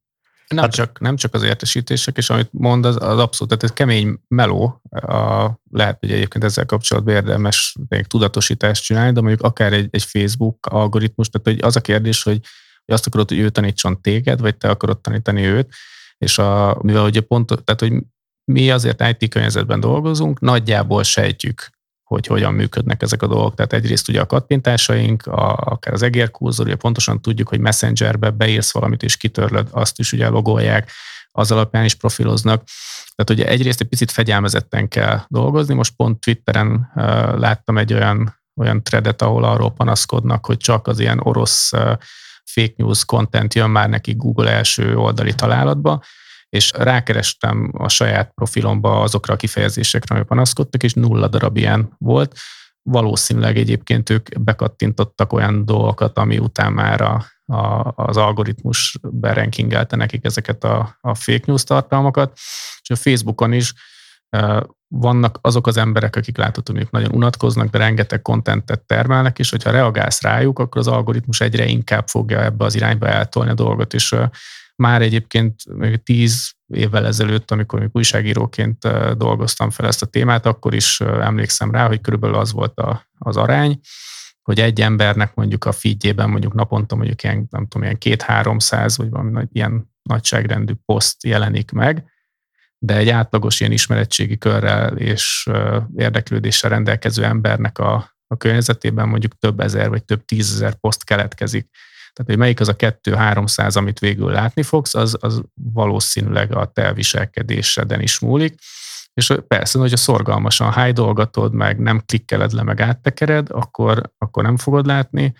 [0.47, 3.71] nem, hát, csak, nem csak az értesítések, és amit mond, az, az abszolút, tehát ez
[3.73, 9.73] kemény meló, a, lehet, hogy egyébként ezzel kapcsolatban érdemes még tudatosítást csinálni, de mondjuk akár
[9.73, 12.39] egy, egy Facebook algoritmus, tehát hogy az a kérdés, hogy,
[12.85, 15.73] hogy azt akarod, hogy ő tanítson téged, vagy te akarod tanítani őt,
[16.17, 17.93] és a, mivel ugye pont, tehát hogy
[18.51, 21.69] mi azért IT környezetben dolgozunk, nagyjából sejtjük,
[22.05, 23.55] hogy hogyan működnek ezek a dolgok.
[23.55, 28.73] Tehát egyrészt ugye a kattintásaink, a, akár az egérkurzor, ugye pontosan tudjuk, hogy Messengerbe beírsz
[28.73, 30.91] valamit és kitörlöd, azt is ugye logolják,
[31.31, 32.63] az alapján is profiloznak.
[33.15, 35.73] Tehát ugye egyrészt egy picit fegyelmezetten kell dolgozni.
[35.73, 37.03] Most pont Twitteren uh,
[37.39, 41.97] láttam egy olyan, olyan threadet, ahol arról panaszkodnak, hogy csak az ilyen orosz uh,
[42.43, 46.03] fake news content jön már neki Google első oldali találatba,
[46.55, 52.37] és rákerestem a saját profilomba azokra a kifejezésekre, amik panaszkodtak, és nulla darab ilyen volt.
[52.81, 60.25] Valószínűleg egyébként ők bekattintottak olyan dolgokat, ami után már a, a, az algoritmus berankingelte nekik
[60.25, 62.33] ezeket a, a fake news tartalmakat,
[62.81, 63.73] és a Facebookon is
[64.87, 69.71] vannak azok az emberek, akik látható, hogy nagyon unatkoznak, de rengeteg kontentet termelnek, és hogyha
[69.71, 74.15] reagálsz rájuk, akkor az algoritmus egyre inkább fogja ebbe az irányba eltolni a dolgot, és
[74.75, 80.73] már egyébként még tíz évvel ezelőtt, amikor még újságíróként dolgoztam fel ezt a témát, akkor
[80.73, 83.79] is emlékszem rá, hogy körülbelül az volt a, az arány,
[84.41, 89.09] hogy egy embernek mondjuk a feedjében mondjuk naponta mondjuk ilyen, nem tudom, ilyen két-háromszáz, vagy
[89.09, 92.11] valami nagy, ilyen nagyságrendű poszt jelenik meg,
[92.77, 95.49] de egy átlagos ilyen ismeretségi körrel és
[95.95, 101.69] érdeklődéssel rendelkező embernek a, a környezetében mondjuk több ezer vagy több tízezer poszt keletkezik.
[102.15, 105.41] Tehát, hogy melyik az a 2-300, amit végül látni fogsz, az, az
[105.73, 108.59] valószínűleg a te viselkedéseden is múlik.
[109.13, 114.85] És persze, hogyha szorgalmasan hájdolgatod, meg nem klikkeled le, meg áttekered, akkor, akkor nem fogod
[114.85, 115.33] látni,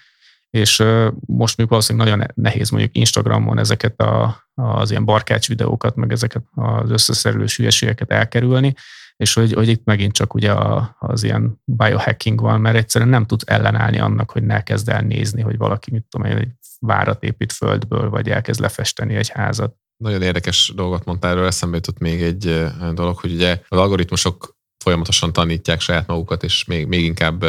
[0.50, 0.84] és
[1.26, 6.44] most még valószínűleg nagyon nehéz mondjuk Instagramon ezeket a, az ilyen barkács videókat, meg ezeket
[6.54, 8.74] az összeszerülős hülyeségeket elkerülni,
[9.18, 10.54] és hogy, hogy itt megint csak ugye
[11.00, 15.42] az ilyen biohacking van, mert egyszerűen nem tud ellenállni annak, hogy ne kezd el nézni,
[15.42, 16.52] hogy valaki, mit tudom én, egy
[16.86, 19.76] várat épít földből, vagy elkezd lefesteni egy házat.
[19.98, 25.34] Nagyon érdekes dolgot mondtál erről, eszembe jutott még egy dolog, hogy ugye az algoritmusok folyamatosan
[25.34, 27.46] tanítják saját magukat, és még, még inkább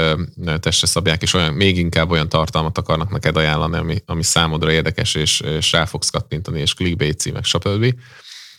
[0.60, 5.14] testre szabják, és olyan, még inkább olyan tartalmat akarnak neked ajánlani, ami, ami számodra érdekes,
[5.14, 7.94] és, és rá fogsz kattintani, és clickbait címek, stb.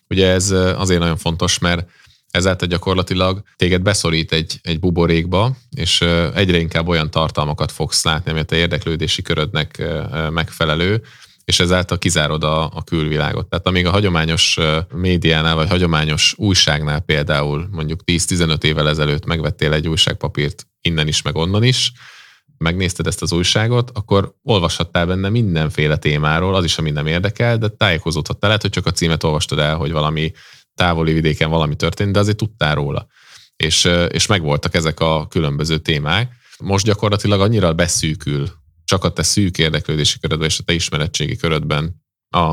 [0.09, 1.89] Ugye ez azért nagyon fontos, mert
[2.37, 6.01] ezáltal gyakorlatilag téged beszorít egy, egy buborékba, és
[6.33, 9.83] egyre inkább olyan tartalmakat fogsz látni, ami a te érdeklődési körödnek
[10.29, 11.01] megfelelő,
[11.45, 13.49] és ezáltal kizárod a, a külvilágot.
[13.49, 14.57] Tehát amíg a hagyományos
[14.93, 21.35] médiánál, vagy hagyományos újságnál például mondjuk 10-15 évvel ezelőtt megvettél egy újságpapírt innen is, meg
[21.35, 21.91] onnan is,
[22.57, 27.67] megnézted ezt az újságot, akkor olvashattál benne mindenféle témáról, az is, ami nem érdekel, de
[27.67, 30.31] tájékozódhattál, lehet, hogy csak a címet olvastad el, hogy valami
[30.77, 33.07] távoli vidéken valami történt, de azért tudtál róla.
[33.55, 36.31] És, és megvoltak ezek a különböző témák.
[36.59, 38.49] Most gyakorlatilag annyira beszűkül
[38.85, 41.95] csak a te szűk érdeklődési körödben és a te ismeretségi körödben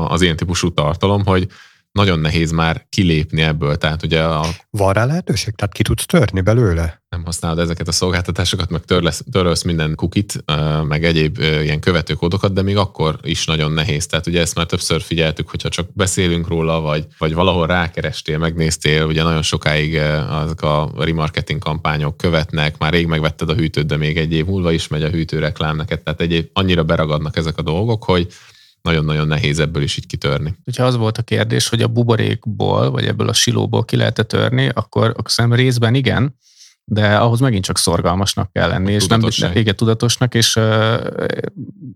[0.07, 1.47] az ilyen típusú tartalom, hogy
[1.95, 3.75] nagyon nehéz már kilépni ebből.
[3.75, 4.45] Tehát ugye a...
[4.69, 5.55] Van rá lehetőség?
[5.55, 7.03] Tehát ki tudsz törni belőle?
[7.09, 10.43] Nem használod ezeket a szolgáltatásokat, meg törlesz, törölsz minden kukit,
[10.87, 14.05] meg egyéb ilyen követőkódokat, de még akkor is nagyon nehéz.
[14.05, 19.05] Tehát ugye ezt már többször figyeltük, hogyha csak beszélünk róla, vagy, vagy valahol rákerestél, megnéztél,
[19.05, 19.97] ugye nagyon sokáig
[20.29, 24.71] azok a remarketing kampányok követnek, már rég megvetted a hűtőt, de még egy év múlva
[24.71, 28.27] is megy a hűtő reklám neked, tehát egy, annyira beragadnak ezek a dolgok, hogy
[28.85, 30.55] nagyon-nagyon nehéz ebből is így kitörni.
[30.77, 34.69] Ha az volt a kérdés, hogy a buborékból, vagy ebből a silóból ki lehet törni,
[34.73, 36.35] akkor, akkor szerintem részben igen,
[36.83, 39.21] de ahhoz megint csak szorgalmasnak kell lenni, és nem,
[39.53, 41.25] igen, tudatosnak, és uh,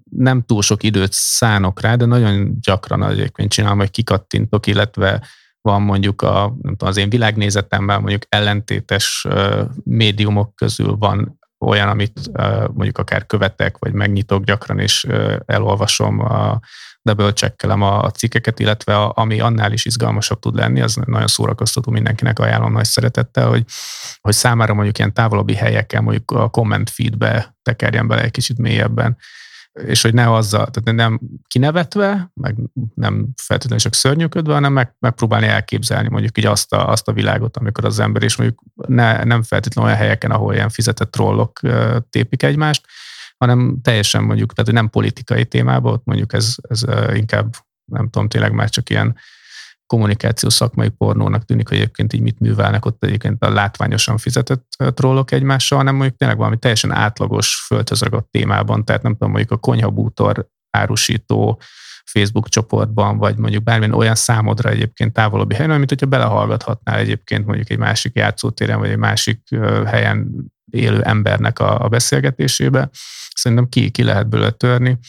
[0.10, 5.24] nem túl sok időt szánok rá, de nagyon gyakran egyébként csinálom, hogy kikattintok, illetve
[5.62, 11.88] van mondjuk a, nem tudom, az én világnézetemmel mondjuk ellentétes uh, médiumok közül van olyan,
[11.88, 12.32] amit
[12.74, 15.08] mondjuk akár követek, vagy megnyitok gyakran, és
[15.46, 16.60] elolvasom, a,
[17.02, 21.92] double checkelem a cikkeket, illetve a, ami annál is izgalmasabb tud lenni, az nagyon szórakoztató
[21.92, 23.64] mindenkinek ajánlom nagy szeretettel, hogy,
[24.22, 29.18] hogy számára mondjuk ilyen távolabbi helyekkel mondjuk a comment feedbe tekerjen bele egy kicsit mélyebben,
[29.86, 32.56] és hogy ne azzal, tehát nem kinevetve, meg
[32.94, 37.58] nem feltétlenül csak szörnyűködve, hanem meg, megpróbálni elképzelni mondjuk így azt a, azt a világot,
[37.58, 41.60] amikor az ember, és mondjuk ne, nem feltétlenül olyan helyeken, ahol ilyen fizetett trollok
[42.10, 42.86] tépik egymást,
[43.38, 46.82] hanem teljesen mondjuk, tehát nem politikai témában, ott mondjuk ez, ez
[47.14, 49.16] inkább, nem tudom, tényleg már csak ilyen
[49.90, 55.32] kommunikáció szakmai pornónak tűnik, hogy egyébként így mit művelnek ott egyébként a látványosan fizetett trollok
[55.32, 60.48] egymással, hanem mondjuk tényleg valami teljesen átlagos földhözragott témában, tehát nem tudom, mondjuk a konyhabútor
[60.70, 61.62] árusító
[62.04, 67.70] Facebook csoportban, vagy mondjuk bármilyen olyan számodra egyébként távolabbi helyen, mint hogyha belehallgathatnál egyébként mondjuk
[67.70, 69.42] egy másik játszótéren, vagy egy másik
[69.86, 70.32] helyen
[70.72, 72.90] élő embernek a, a beszélgetésébe.
[73.34, 75.00] Szerintem ki, ki lehet belőle törni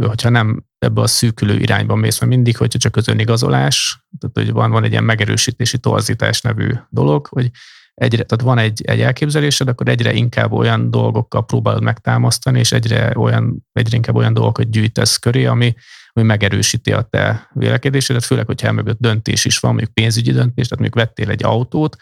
[0.00, 4.52] hogyha nem ebbe a szűkülő irányba mész, mert mindig, hogyha csak az önigazolás, tehát hogy
[4.52, 7.50] van, van egy ilyen megerősítési torzítás nevű dolog, hogy
[7.94, 13.12] egyre, tehát van egy, egy elképzelésed, akkor egyre inkább olyan dolgokkal próbálod megtámasztani, és egyre,
[13.16, 15.74] olyan, egyre inkább olyan dolgokat gyűjtesz köré, ami,
[16.12, 20.84] ami megerősíti a te vélekedésedet, főleg, hogyha elmögött döntés is van, mondjuk pénzügyi döntés, tehát
[20.84, 21.96] mondjuk vettél egy autót,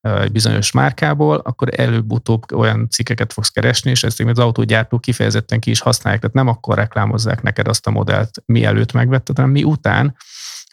[0.00, 5.70] egy bizonyos márkából, akkor előbb-utóbb olyan cikkeket fogsz keresni, és ezt az autógyártók kifejezetten ki
[5.70, 10.16] is használják, tehát nem akkor reklámozzák neked azt a modellt, mielőtt megvetted, hanem mi után,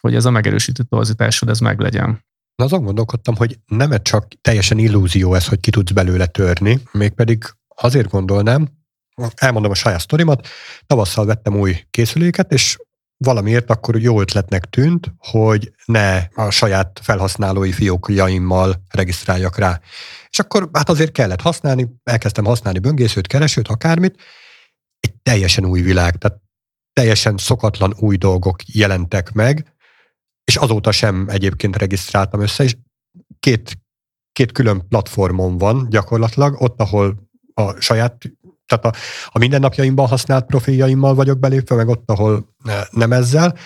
[0.00, 2.24] hogy ez a megerősített torzításod ez meglegyen.
[2.56, 7.44] Na azon gondolkodtam, hogy nem csak teljesen illúzió ez, hogy ki tudsz belőle törni, mégpedig
[7.68, 8.68] azért gondolnám,
[9.34, 10.48] elmondom a saját sztorimat,
[10.86, 12.78] tavasszal vettem új készüléket, és
[13.16, 19.80] valamiért akkor jó ötletnek tűnt, hogy ne a saját felhasználói fiókjaimmal regisztráljak rá.
[20.28, 24.22] És akkor hát azért kellett használni, elkezdtem használni böngészőt, keresőt, akármit,
[25.00, 26.38] egy teljesen új világ, tehát
[26.92, 29.74] teljesen szokatlan új dolgok jelentek meg,
[30.44, 32.76] és azóta sem egyébként regisztráltam össze, és
[33.40, 33.78] két,
[34.32, 38.22] két külön platformon van gyakorlatilag, ott, ahol a saját
[38.76, 38.98] tehát a,
[39.32, 42.54] a mindennapjaimban használt profiljaimmal vagyok belépve, meg ott, ahol
[42.90, 43.58] nem ezzel,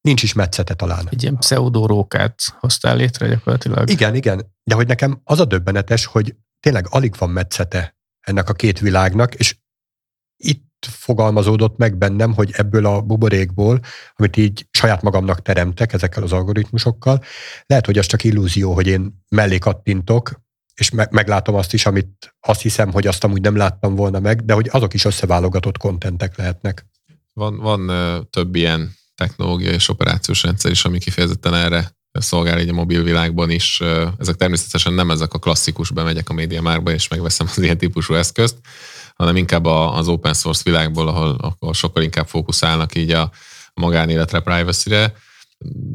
[0.00, 1.08] nincs is metszete talán.
[1.10, 3.90] Egy ilyen pseudorókát hoztál létre gyakorlatilag.
[3.90, 4.52] Igen, igen.
[4.64, 9.34] De hogy nekem az a döbbenetes, hogy tényleg alig van metszete ennek a két világnak,
[9.34, 9.56] és
[10.36, 13.80] itt fogalmazódott meg bennem, hogy ebből a buborékból,
[14.14, 17.22] amit így saját magamnak teremtek ezekkel az algoritmusokkal,
[17.66, 20.42] lehet, hogy az csak illúzió, hogy én mellé kattintok,
[20.74, 24.44] és me- meglátom azt is, amit azt hiszem, hogy azt amúgy nem láttam volna meg,
[24.44, 26.86] de hogy azok is összeválogatott kontentek lehetnek.
[27.32, 27.90] Van, van
[28.30, 33.50] több ilyen technológia és operációs rendszer is, ami kifejezetten erre szolgál így a mobil világban
[33.50, 33.80] is.
[34.18, 38.14] Ezek természetesen nem ezek a klasszikus, bemegyek a média márba és megveszem az ilyen típusú
[38.14, 38.56] eszközt,
[39.14, 43.30] hanem inkább az open source világból, ahol, ahol sokkal inkább fókuszálnak így a
[43.74, 45.14] magánéletre, privacy-re.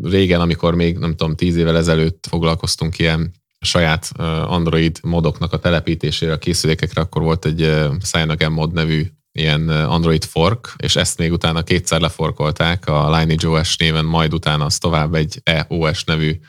[0.02, 4.12] Régen, amikor még nem tudom, tíz évvel ezelőtt foglalkoztunk ilyen saját
[4.46, 10.74] Android modoknak a telepítésére a készülékekre, akkor volt egy Cyanogen mod nevű ilyen Android fork,
[10.78, 15.42] és ezt még utána kétszer leforkolták a Lineage OS néven, majd utána az tovább egy
[15.44, 16.40] EOS nevű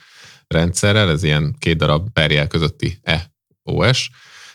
[0.47, 4.11] rendszerrel, ez ilyen két darab perjel közötti EOS.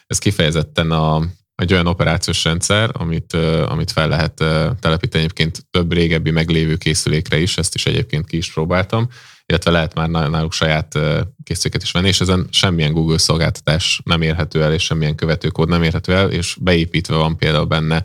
[0.08, 1.26] Ez kifejezetten a
[1.56, 3.34] egy olyan operációs rendszer, amit,
[3.68, 4.34] amit fel lehet
[4.80, 9.10] telepíteni egyébként több régebbi meglévő készülékre is, ezt is egyébként ki is próbáltam,
[9.46, 11.00] illetve lehet már náluk saját
[11.44, 15.84] készüléket is venni, és ezen semmilyen Google szolgáltatás nem érhető el, és semmilyen követőkód nem
[15.84, 18.04] érhető el, és beépítve van például benne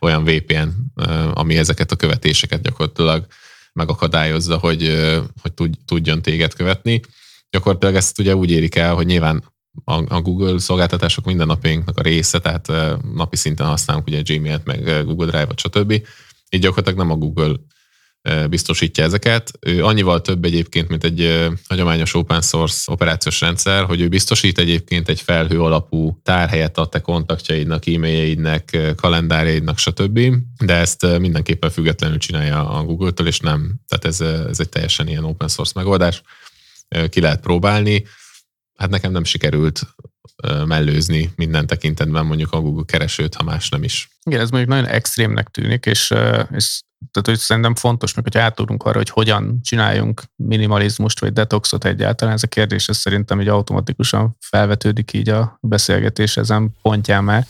[0.00, 0.68] olyan VPN,
[1.32, 3.26] ami ezeket a követéseket gyakorlatilag
[3.72, 5.08] megakadályozza, hogy,
[5.42, 7.00] hogy tudjon téged követni.
[7.50, 9.44] Gyakorlatilag ezt ugye úgy érik el, hogy nyilván
[9.84, 12.72] a, Google szolgáltatások mindennapjainknak a része, tehát
[13.14, 15.92] napi szinten használunk ugye Gmail-t, meg Google Drive-ot, stb.
[16.50, 17.54] Így gyakorlatilag nem a Google
[18.50, 19.50] biztosítja ezeket.
[19.60, 25.08] Ő annyival több egyébként, mint egy hagyományos open source operációs rendszer, hogy ő biztosít egyébként
[25.08, 30.20] egy felhő alapú tárhelyet a te kontaktjaidnak, e-mailjéidnek, kalendárjaidnak, stb.
[30.64, 33.74] De ezt mindenképpen függetlenül csinálja a Google-től, és nem.
[33.88, 36.22] Tehát ez, ez egy teljesen ilyen open source megoldás.
[37.08, 38.04] Ki lehet próbálni.
[38.74, 39.82] Hát nekem nem sikerült
[40.66, 44.08] mellőzni minden tekintetben mondjuk a Google keresőt, ha más nem is.
[44.24, 46.14] Igen, ez mondjuk nagyon extrémnek tűnik, és,
[46.54, 46.80] és
[47.10, 52.34] tehát hogy szerintem fontos, meg hogy átudunk arra, hogy hogyan csináljunk minimalizmust vagy detoxot egyáltalán.
[52.34, 57.46] Ez a kérdés ez szerintem így automatikusan felvetődik így a beszélgetés ezen pontján már.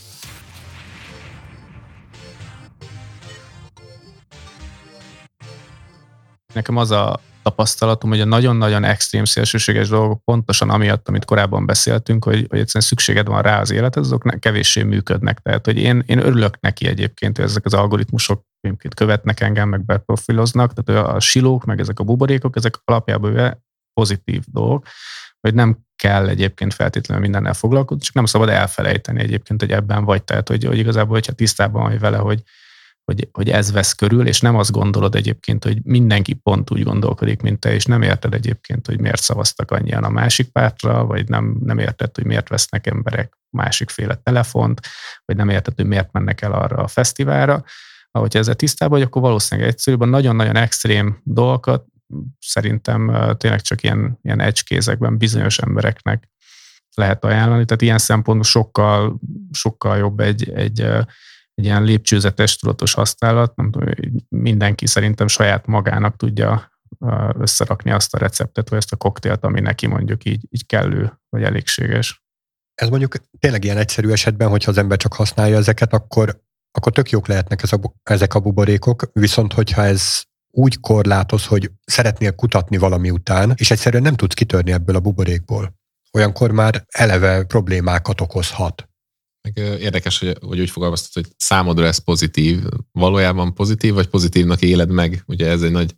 [6.55, 12.25] Nekem az a tapasztalatom, hogy a nagyon-nagyon extrém szélsőséges dolgok pontosan amiatt, amit korábban beszéltünk,
[12.25, 15.39] hogy, hogy egyszerűen szükséged van rá az élethez, azok kevéssé működnek.
[15.39, 19.85] Tehát, hogy én, én örülök neki egyébként, hogy ezek az algoritmusok egyébként követnek engem, meg
[19.85, 24.87] beprofiloznak, tehát a silók, meg ezek a buborékok, ezek alapjában pozitív dolgok,
[25.41, 30.23] hogy nem kell egyébként feltétlenül mindennel foglalkozni, csak nem szabad elfelejteni egyébként, hogy ebben vagy.
[30.23, 32.43] Tehát, hogy, hogy igazából, hogyha tisztában vagy vele, hogy,
[33.09, 37.43] hogy, hogy ez vesz körül, és nem azt gondolod egyébként, hogy mindenki pont úgy gondolkodik,
[37.43, 41.57] mint te, és nem érted egyébként, hogy miért szavaztak annyian a másik pártra, vagy nem,
[41.65, 44.81] nem érted, hogy miért vesznek emberek másikféle telefont,
[45.25, 47.65] vagy nem érted, hogy miért mennek el arra a fesztiválra.
[48.11, 51.85] Ahogy ezzel tisztában vagy, akkor valószínűleg egyszerűbb, nagyon-nagyon extrém dolgokat
[52.41, 56.29] szerintem tényleg csak ilyen, ilyen egykézekben bizonyos embereknek
[56.95, 57.65] lehet ajánlani.
[57.65, 59.21] Tehát ilyen szempontból sokkal,
[59.53, 60.87] sokkal jobb egy, egy
[61.59, 63.89] egy ilyen lépcsőzetes, tudatos használat, nem tudom,
[64.29, 66.73] mindenki szerintem saját magának tudja
[67.39, 71.43] összerakni azt a receptet, vagy ezt a koktélt, ami neki mondjuk így, így kellő, vagy
[71.43, 72.23] elégséges.
[72.75, 76.41] Ez mondjuk tényleg ilyen egyszerű esetben, hogyha az ember csak használja ezeket, akkor,
[76.71, 81.71] akkor tök jók lehetnek ez a, ezek a buborékok, viszont hogyha ez úgy korlátoz, hogy
[81.85, 85.75] szeretnél kutatni valami után, és egyszerűen nem tudsz kitörni ebből a buborékból,
[86.13, 88.88] olyankor már eleve problémákat okozhat.
[89.55, 92.63] Érdekes, hogy, hogy úgy fogalmaztad, hogy számodra ez pozitív.
[92.93, 95.23] Valójában pozitív, vagy pozitívnak éled meg?
[95.27, 95.95] Ugye ez egy nagy,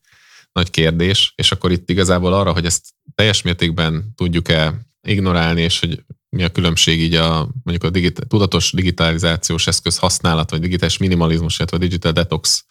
[0.53, 2.85] nagy kérdés, és akkor itt igazából arra, hogy ezt
[3.15, 8.73] teljes mértékben tudjuk-e ignorálni, és hogy mi a különbség így a mondjuk a digit, tudatos
[8.73, 12.65] digitalizációs eszköz használat, vagy digitális minimalizmus, illetve a digital detox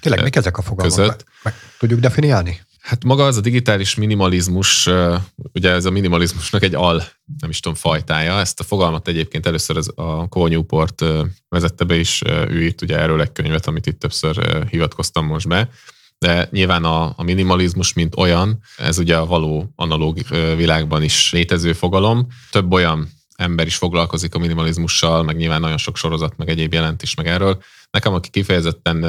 [0.00, 0.96] Tényleg, mik ezek a fogalmak?
[0.96, 1.24] Között.
[1.42, 2.60] Meg, meg tudjuk definiálni?
[2.84, 4.88] Hát maga az a digitális minimalizmus,
[5.52, 7.02] ugye ez a minimalizmusnak egy al,
[7.40, 8.38] nem is tudom, fajtája.
[8.38, 11.04] Ezt a fogalmat egyébként először az a Cole Newport
[11.48, 15.70] vezette be is, ő írt ugye erről egy könyvet, amit itt többször hivatkoztam most be.
[16.18, 20.18] De nyilván a, a minimalizmus, mint olyan, ez ugye a való analóg
[20.56, 22.26] világban is létező fogalom.
[22.50, 27.14] Több olyan ember is foglalkozik a minimalizmussal, meg nyilván nagyon sok sorozat, meg egyéb jelentés
[27.14, 27.62] meg erről.
[27.90, 29.04] Nekem, aki kifejezetten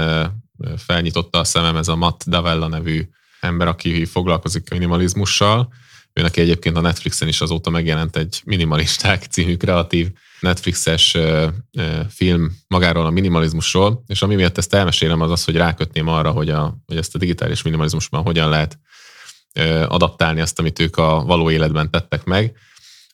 [0.77, 3.07] felnyitotta a szemem, ez a Matt Davella nevű
[3.45, 5.73] ember, aki foglalkozik minimalizmussal.
[6.13, 10.07] Ő neki egyébként a Netflixen is azóta megjelent egy Minimalisták című kreatív
[10.39, 11.17] Netflixes
[12.09, 16.49] film magáról a minimalizmusról, és ami miatt ezt elmesélem az az, hogy rákötném arra, hogy,
[16.49, 18.79] a, hogy ezt a digitális minimalizmusban hogyan lehet
[19.87, 22.57] adaptálni azt, amit ők a való életben tettek meg.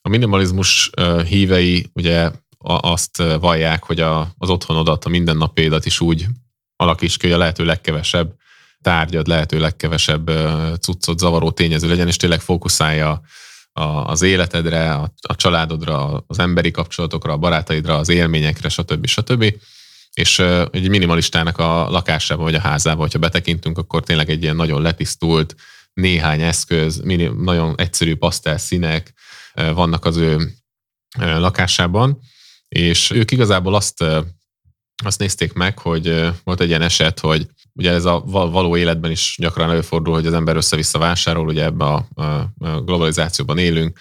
[0.02, 0.90] A minimalizmus
[1.26, 6.26] hívei ugye azt vallják, hogy a, az otthonodat, a mindennapédat is úgy
[6.76, 8.34] alakíts ki, hogy a lehető legkevesebb
[8.82, 10.30] tárgyad lehető legkevesebb
[10.80, 13.20] cuccot zavaró tényező legyen, és tényleg fókuszálja
[14.04, 14.92] az életedre,
[15.28, 19.06] a családodra, az emberi kapcsolatokra, a barátaidra, az élményekre, stb.
[19.06, 19.54] stb.
[20.12, 20.38] És
[20.70, 25.54] egy minimalistának a lakásában vagy a házában, hogyha betekintünk, akkor tényleg egy ilyen nagyon letisztult,
[25.92, 27.02] néhány eszköz,
[27.36, 29.12] nagyon egyszerű pasztel színek
[29.54, 30.54] vannak az ő
[31.14, 32.20] lakásában,
[32.68, 34.04] és ők igazából azt,
[35.04, 39.36] azt nézték meg, hogy volt egy ilyen eset, hogy ugye ez a való életben is
[39.38, 42.06] gyakran előfordul, hogy az ember össze-vissza vásárol, ugye ebbe a,
[42.84, 43.98] globalizációban élünk,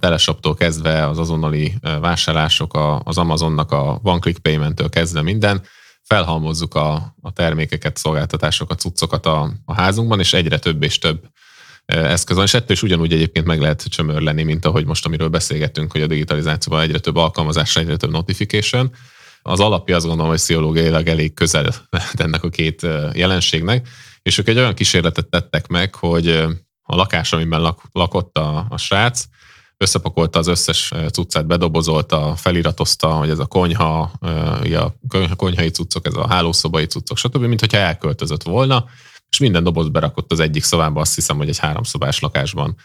[0.00, 5.62] teleshoptól kezdve az azonnali vásárlások, az Amazonnak a one-click payment-től kezdve minden,
[6.02, 11.28] felhalmozzuk a, a termékeket, szolgáltatásokat, cuccokat a, a házunkban, és egyre több és több
[11.86, 15.92] eszköz van, és ettől is ugyanúgy egyébként meg lehet csömörleni, mint ahogy most, amiről beszélgettünk,
[15.92, 18.90] hogy a digitalizációban egyre több alkalmazás, egyre több notification,
[19.42, 21.74] Az alapja azt gondolom, hogy pszichológiailag elég közel
[22.12, 23.88] ennek a két jelenségnek,
[24.22, 26.28] és ők egy olyan kísérletet tettek meg, hogy
[26.82, 29.24] a lakás, amiben lak, lakott a, a srác,
[29.76, 34.00] összepakolta az összes cuccát, bedobozolta, feliratozta, hogy ez a konyha,
[35.30, 38.84] a konyhai cuccok, ez a hálószobai cuccok, stb., mint hogyha elköltözött volna,
[39.30, 42.76] és minden doboz berakott az egyik szobába, azt hiszem, hogy egy háromszobás lakásban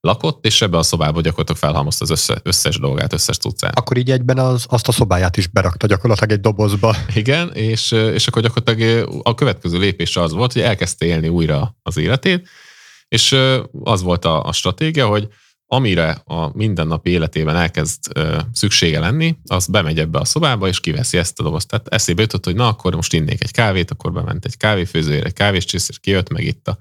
[0.00, 3.78] lakott, és ebbe a szobába gyakorlatilag felhalmozta az össze, összes dolgát, összes cuccát.
[3.78, 6.96] Akkor így egyben az, azt a szobáját is berakta gyakorlatilag egy dobozba.
[7.14, 11.96] Igen, és, és akkor gyakorlatilag a következő lépés az volt, hogy elkezdte élni újra az
[11.96, 12.48] életét,
[13.08, 13.36] és
[13.82, 15.28] az volt a, a stratégia, hogy
[15.68, 21.18] amire a mindennapi életében elkezd ö, szüksége lenni, az bemegy ebbe a szobába, és kiveszi
[21.18, 21.68] ezt a dobozt.
[21.68, 25.32] Tehát eszébe jutott, hogy na, akkor most innék egy kávét, akkor bement egy kávéfőzőért, egy
[25.32, 26.76] kávéscsész, és kijött meg itt a...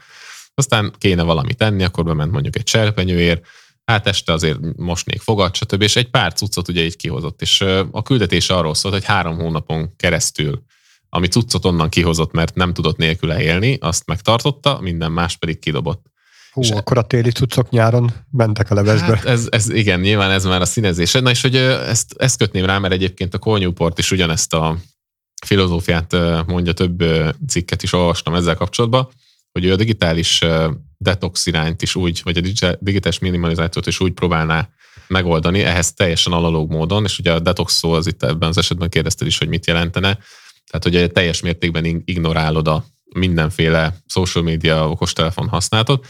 [0.56, 3.46] Aztán kéne valamit tenni, akkor bement mondjuk egy cserpenyőért,
[3.86, 5.82] hát este azért mosnék fogat, stb.
[5.82, 7.42] És egy pár cuccot ugye így kihozott.
[7.42, 10.64] És a küldetése arról szólt, hogy három hónapon keresztül
[11.16, 16.06] ami cuccot onnan kihozott, mert nem tudott nélküle élni, azt megtartotta, minden más pedig kidobott.
[16.52, 19.06] Hú, és akkor a téli cuccok nyáron mentek a levesbe.
[19.06, 21.12] Hát ez, ez, igen, nyilván ez már a színezés.
[21.12, 24.78] Na és hogy ezt, ezt kötném rá, mert egyébként a Cole Newport is ugyanezt a
[25.46, 26.16] filozófiát
[26.48, 27.04] mondja, több
[27.48, 29.10] cikket is olvastam ezzel kapcsolatban,
[29.56, 30.42] hogy ő a digitális
[30.98, 32.42] detox irányt is úgy, vagy a
[32.80, 34.70] digitális minimalizációt is úgy próbálná
[35.08, 38.90] megoldani, ehhez teljesen analóg módon, és ugye a detox szó az itt ebben az esetben
[38.90, 40.20] kérdezted is, hogy mit jelentene.
[40.72, 46.08] Tehát, hogy teljes mértékben ignorálod a mindenféle social media okostelefon használatot,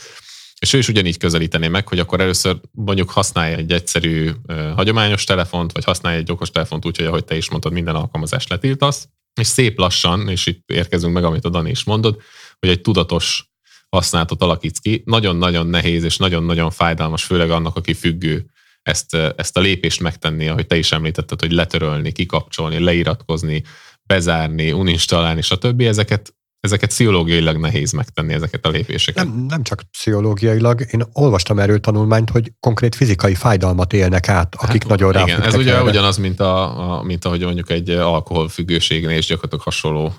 [0.60, 4.32] és ő is ugyanígy közelítené meg, hogy akkor először mondjuk használja egy egyszerű
[4.76, 8.50] hagyományos telefont, vagy használja egy okos telefont úgy, hogy ahogy te is mondtad, minden alkalmazást
[8.50, 9.08] letiltasz,
[9.42, 12.22] és szép lassan, és itt érkezünk meg, amit a Dani is mondod,
[12.60, 13.50] hogy egy tudatos
[13.90, 15.02] használatot alakítsz ki.
[15.06, 18.46] Nagyon-nagyon nehéz és nagyon-nagyon fájdalmas, főleg annak, aki függő
[18.82, 23.64] ezt, ezt a lépést megtenni, ahogy te is említetted, hogy letörölni, kikapcsolni, leiratkozni,
[24.04, 25.82] bezárni, uninstallálni, stb.
[25.82, 26.36] Ezeket
[26.66, 29.26] ezeket pszichológiailag nehéz megtenni, ezeket a lépéseket.
[29.26, 34.82] Nem, nem csak pszichológiailag, én olvastam erről tanulmányt, hogy konkrét fizikai fájdalmat élnek át, akik
[34.82, 35.84] hát, nagyon Igen, ez ugye erre.
[35.84, 40.14] ugyanaz, mint, a, a, mint ahogy mondjuk egy alkoholfüggőségnél és gyakorlatilag hasonló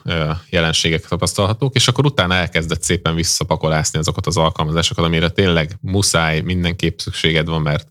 [0.51, 6.99] jelenségek tapasztalhatók, és akkor utána elkezdett szépen visszapakolászni azokat az alkalmazásokat, amire tényleg muszáj, mindenképp
[6.99, 7.88] szükséged van, mert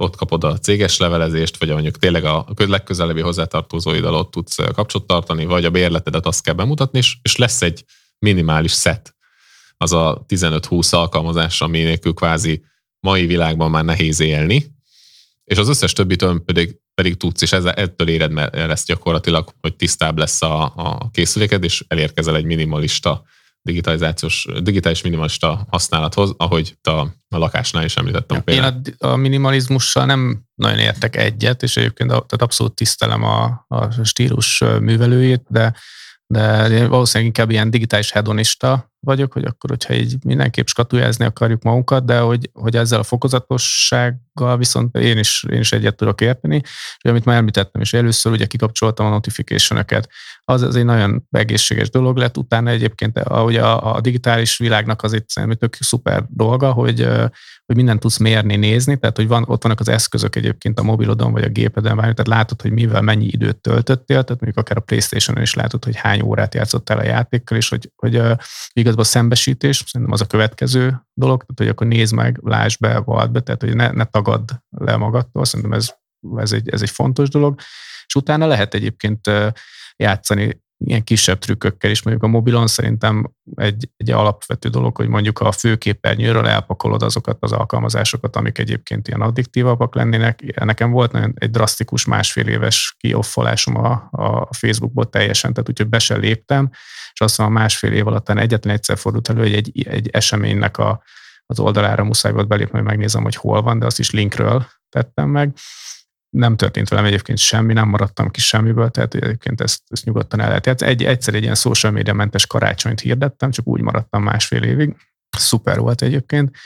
[0.00, 5.44] ott kapod a céges levelezést, vagy mondjuk tényleg a legközelebbi hozzátartozóiddal ott tudsz kapcsot tartani,
[5.44, 7.84] vagy a bérletedet azt kell bemutatni, és, és lesz egy
[8.18, 9.16] minimális set,
[9.76, 12.64] az a 15-20 alkalmazás, ami nélkül kvázi
[13.00, 14.76] mai világban már nehéz élni,
[15.44, 20.18] és az összes többitől pedig, pedig tudsz, és ezzel, ettől éred lesz gyakorlatilag, hogy tisztább
[20.18, 23.22] lesz a, a készüléked, és elérkezel egy minimalista
[23.68, 26.90] digitalizációs, digitális minimalista használathoz, ahogy a,
[27.28, 28.80] a lakásnál is említettem ja, például.
[28.86, 34.04] Én a, a minimalizmussal nem nagyon értek egyet, és egyébként tehát abszolút tisztelem a, a
[34.04, 35.74] stílus művelőjét, de
[36.30, 42.04] de valószínűleg inkább ilyen digitális hedonista vagyok, hogy akkor, hogyha így mindenképp skatujázni akarjuk magunkat,
[42.04, 46.62] de hogy, hogy ezzel a fokozatossággal viszont én is, én is egyet tudok érteni.
[46.98, 49.84] És amit már említettem is, először ugye kikapcsoltam a notification
[50.44, 55.12] Az, az egy nagyon egészséges dolog lett, utána egyébként ahogy a, a digitális világnak az
[55.12, 57.08] itt szerintem tök szuper dolga, hogy,
[57.66, 61.32] hogy mindent tudsz mérni, nézni, tehát hogy van, ott vannak az eszközök egyébként a mobilodon
[61.32, 65.42] vagy a gépeden, tehát látod, hogy mivel mennyi időt töltöttél, tehát mondjuk akár a Playstation-on
[65.42, 68.22] is látod, hogy hány órát játszottál a játékkal, és hogy, hogy
[68.72, 72.98] igazából a szembesítés, szerintem az a következő dolog, tehát hogy akkor nézd meg, lásd be,
[72.98, 75.94] vald be, tehát hogy ne, ne tagadd le magadtól, szerintem ez,
[76.36, 77.60] ez, egy, ez egy fontos dolog,
[78.06, 79.30] és utána lehet egyébként
[79.96, 82.02] játszani ilyen kisebb trükkökkel is.
[82.02, 87.52] Mondjuk a mobilon szerintem egy, egy alapvető dolog, hogy mondjuk a főképernyőről elpakolod azokat az
[87.52, 90.64] alkalmazásokat, amik egyébként ilyen addiktívabbak lennének.
[90.64, 95.98] Nekem volt nagyon egy drasztikus másfél éves kioffolásom a, a Facebookból teljesen, tehát úgyhogy be
[95.98, 96.70] sem léptem,
[97.12, 101.02] és azt mondom, másfél év alatt egyetlen egyszer fordult elő, hogy egy, egy eseménynek a,
[101.46, 105.28] az oldalára muszáj volt belépni, hogy megnézem, hogy hol van, de azt is linkről tettem
[105.28, 105.52] meg
[106.30, 110.46] nem történt velem egyébként semmi, nem maradtam ki semmiből, tehát egyébként ezt, ezt nyugodtan el
[110.46, 110.62] lehet.
[110.62, 114.96] Tehát egy, egyszer egy ilyen social media mentes karácsonyt hirdettem, csak úgy maradtam másfél évig.
[115.38, 116.56] Szuper volt egyébként.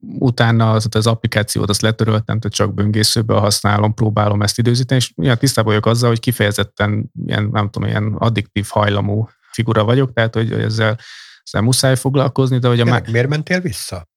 [0.00, 5.34] Utána az, az applikációt azt letöröltem, tehát csak böngészőből használom, próbálom ezt időzíteni, és ja,
[5.34, 10.52] tisztában vagyok azzal, hogy kifejezetten ilyen, nem tudom, ilyen addiktív hajlamú figura vagyok, tehát hogy
[10.52, 10.98] ezzel,
[11.42, 12.84] ezzel muszáj foglalkozni, de hogy a...
[12.84, 13.02] Má...
[13.10, 14.08] Miért mentél vissza?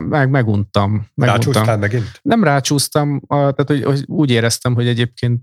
[0.00, 1.06] Meg, meguntam.
[1.14, 1.78] meguntam.
[1.78, 2.20] megint?
[2.22, 5.42] Nem rácsúsztam, tehát hogy, hogy úgy éreztem, hogy egyébként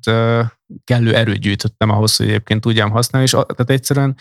[0.83, 4.15] kellő erőt gyűjtöttem ahhoz, hogy egyébként tudjam használni, és tehát egyszerűen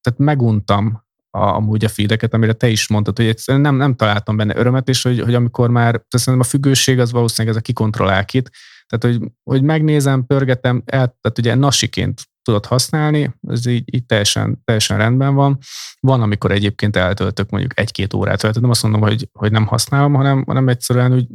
[0.00, 4.36] tehát meguntam a, amúgy a feedeket, amire te is mondtad, hogy egyszerűen nem, nem találtam
[4.36, 8.50] benne örömet, és hogy, hogy amikor már, szerintem a függőség az valószínűleg ez a kikontrollálkit,
[8.86, 14.62] Tehát, hogy, hogy megnézem, pörgetem, el, tehát ugye nasiként tudod használni, ez így, így teljesen,
[14.64, 15.58] teljesen rendben van.
[16.00, 20.14] Van, amikor egyébként eltöltök mondjuk egy-két órát, tehát nem azt mondom, hogy, hogy nem használom,
[20.14, 21.26] hanem, hanem egyszerűen úgy,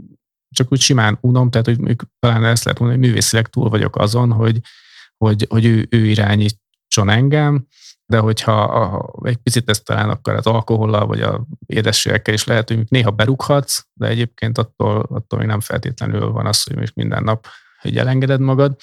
[0.50, 4.32] csak úgy simán unom, tehát hogy talán ezt lehet mondani, hogy művészileg túl vagyok azon,
[4.32, 4.60] hogy,
[5.18, 7.68] hogy, hogy ő, ő irányítson engem,
[8.06, 12.70] de hogyha a, egy picit ezt talán akkor az alkohollal, vagy a édességekkel is lehet,
[12.70, 17.48] hogy néha berúghatsz, de egyébként attól, attól még nem feltétlenül van az, hogy minden nap
[17.82, 18.76] hogy elengeded magad,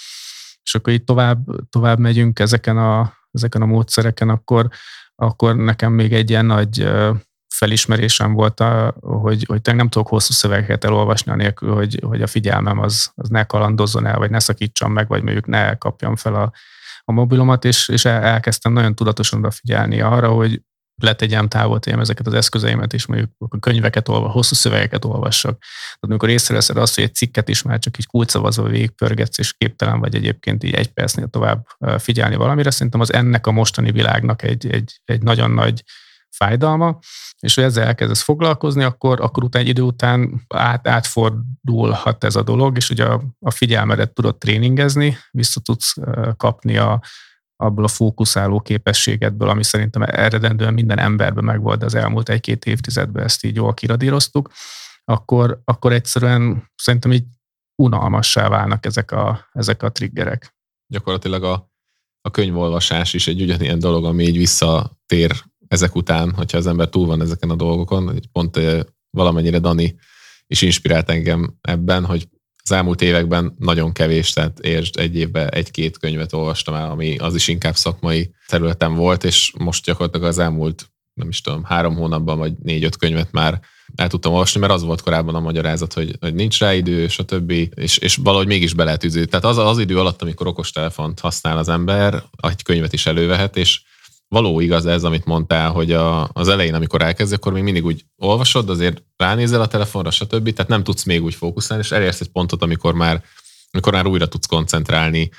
[0.70, 1.38] és akkor így tovább,
[1.70, 4.68] tovább megyünk ezeken a, ezeken a módszereken, akkor,
[5.14, 6.90] akkor nekem még egy ilyen nagy
[7.54, 12.78] felismerésem volt, a, hogy, hogy nem tudok hosszú szövegeket elolvasni, anélkül, hogy, hogy a figyelmem
[12.78, 16.52] az, az ne kalandozzon el, vagy ne szakítsam meg, vagy mondjuk ne kapjam fel a,
[17.04, 20.62] a mobilomat, és, és elkezdtem nagyon tudatosan odafigyelni arra, hogy
[21.02, 23.30] letegyem, távol tegyem ezeket az eszközeimet, és mondjuk
[23.60, 25.58] könyveket olvas, hosszú szövegeket olvassak.
[25.60, 30.00] Tehát amikor észreveszed azt, hogy egy cikket is már csak így kulcsszavazva végigpörgetsz, és képtelen
[30.00, 31.66] vagy egyébként így egy percnél tovább
[31.98, 35.84] figyelni valamire, szerintem az ennek a mostani világnak egy, egy, egy nagyon nagy
[36.30, 36.98] fájdalma,
[37.38, 42.42] és hogy ezzel elkezdesz foglalkozni, akkor, akkor utána egy idő után át, átfordulhat ez a
[42.42, 45.94] dolog, és ugye a, a figyelmedet tudod tréningezni, vissza tudsz
[46.36, 47.02] kapni a,
[47.60, 53.24] abból a fókuszáló képességedből, ami szerintem eredendően minden emberben megvolt, de az elmúlt egy-két évtizedben
[53.24, 54.50] ezt így jól kiradíroztuk,
[55.04, 57.24] akkor, akkor egyszerűen szerintem így
[57.82, 60.54] unalmassá válnak ezek a, ezek a triggerek.
[60.86, 61.70] Gyakorlatilag a,
[62.20, 67.06] a könyvolvasás is egy ugyanilyen dolog, ami így visszatér ezek után, hogyha az ember túl
[67.06, 68.20] van ezeken a dolgokon.
[68.32, 68.60] Pont
[69.10, 69.96] valamennyire Dani
[70.46, 72.28] is inspirált engem ebben, hogy
[72.70, 77.34] az elmúlt években nagyon kevés, tehát értsd, egy évben egy-két könyvet olvastam el, ami az
[77.34, 82.38] is inkább szakmai területen volt, és most gyakorlatilag az elmúlt, nem is tudom, három hónapban
[82.38, 83.60] vagy négy-öt könyvet már
[83.94, 87.50] el tudtam olvasni, mert az volt korábban a magyarázat, hogy, hogy nincs rá idő, stb.
[87.74, 89.24] És, és valahogy mégis be lehet üző.
[89.24, 93.80] Tehát az az idő alatt, amikor okostelefont használ az ember, egy könyvet is elővehet, és
[94.30, 98.04] való igaz ez, amit mondtál, hogy a, az elején, amikor elkezd, akkor még mindig úgy
[98.16, 100.52] olvasod, azért ránézel a telefonra, stb.
[100.52, 103.22] Tehát nem tudsz még úgy fókuszálni, és elérsz egy pontot, amikor már,
[103.70, 105.30] amikor már újra tudsz koncentrálni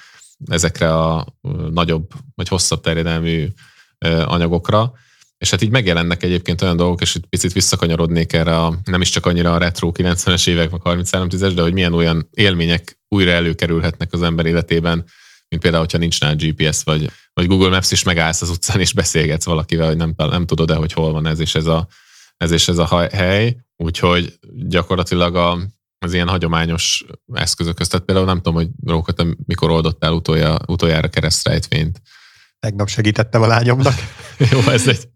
[0.46, 1.26] ezekre a
[1.72, 3.48] nagyobb vagy hosszabb terjedelmű
[4.26, 4.94] anyagokra.
[5.38, 9.10] És hát így megjelennek egyébként olyan dolgok, és itt picit visszakanyarodnék erre a, nem is
[9.10, 14.14] csak annyira a retro 90-es évek, meg 33-10-es, de hogy milyen olyan élmények újra előkerülhetnek
[14.14, 15.06] az ember életében,
[15.52, 18.93] mint például, hogyha nincs nál GPS, vagy, vagy Google Maps is megállsz az utcán, és
[18.93, 21.88] beszélgetsz valakivel, hogy nem, nem tudod-e, hogy hol van ez és ez a,
[22.38, 23.58] ez és ez a hely.
[23.78, 25.60] Úgyhogy gyakorlatilag a,
[25.97, 30.60] az ilyen hagyományos eszközök között, tehát például nem tudom, hogy Róka, te mikor oldottál utolja,
[30.68, 32.02] utoljára keresztrejtvényt.
[32.60, 33.93] Tegnap segítettem a lányomnak.
[34.52, 35.10] Jó, ez egy...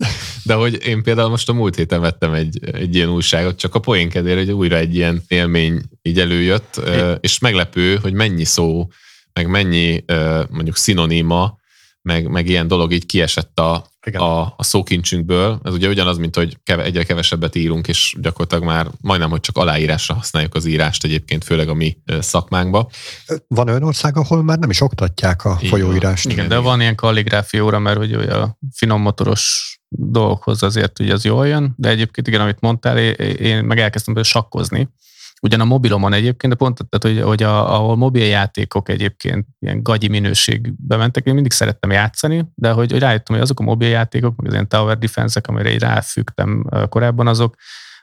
[0.43, 3.79] De hogy én például most a múlt héten vettem egy, egy ilyen újságot, csak a
[3.79, 7.15] poénkedére, hogy újra egy ilyen élmény így előjött, é.
[7.19, 8.88] és meglepő, hogy mennyi szó
[9.36, 10.03] meg mennyi
[10.49, 11.57] mondjuk szinoníma,
[12.01, 15.59] meg, meg ilyen dolog így kiesett a, a, a szókincsünkből.
[15.63, 19.57] Ez ugye ugyanaz, mint hogy keve, egyre kevesebbet írunk, és gyakorlatilag már majdnem, hogy csak
[19.57, 22.89] aláírásra használjuk az írást egyébként, főleg a mi szakmánkba.
[23.47, 25.69] Van olyan ország, ahol már nem is oktatják a Igen.
[25.69, 26.29] folyóírást.
[26.29, 31.23] Igen, de van ilyen kalligráfia óra, mert hogy a finom motoros dolgokhoz azért ugye az
[31.23, 34.89] jól jön, de egyébként igen, amit mondtál, én meg elkezdtem sakkozni,
[35.45, 40.07] Ugyan a mobilomon egyébként, de pont tehát, hogy, hogy a, ahol mobiljátékok egyébként ilyen gagyi
[40.07, 44.47] minőségbe mentek, én mindig szerettem játszani, de hogy, hogy rájöttem, hogy azok a mobiljátékok, meg
[44.47, 47.55] az ilyen Tower Defense-ek, amire így ráfügtem korábban, azok,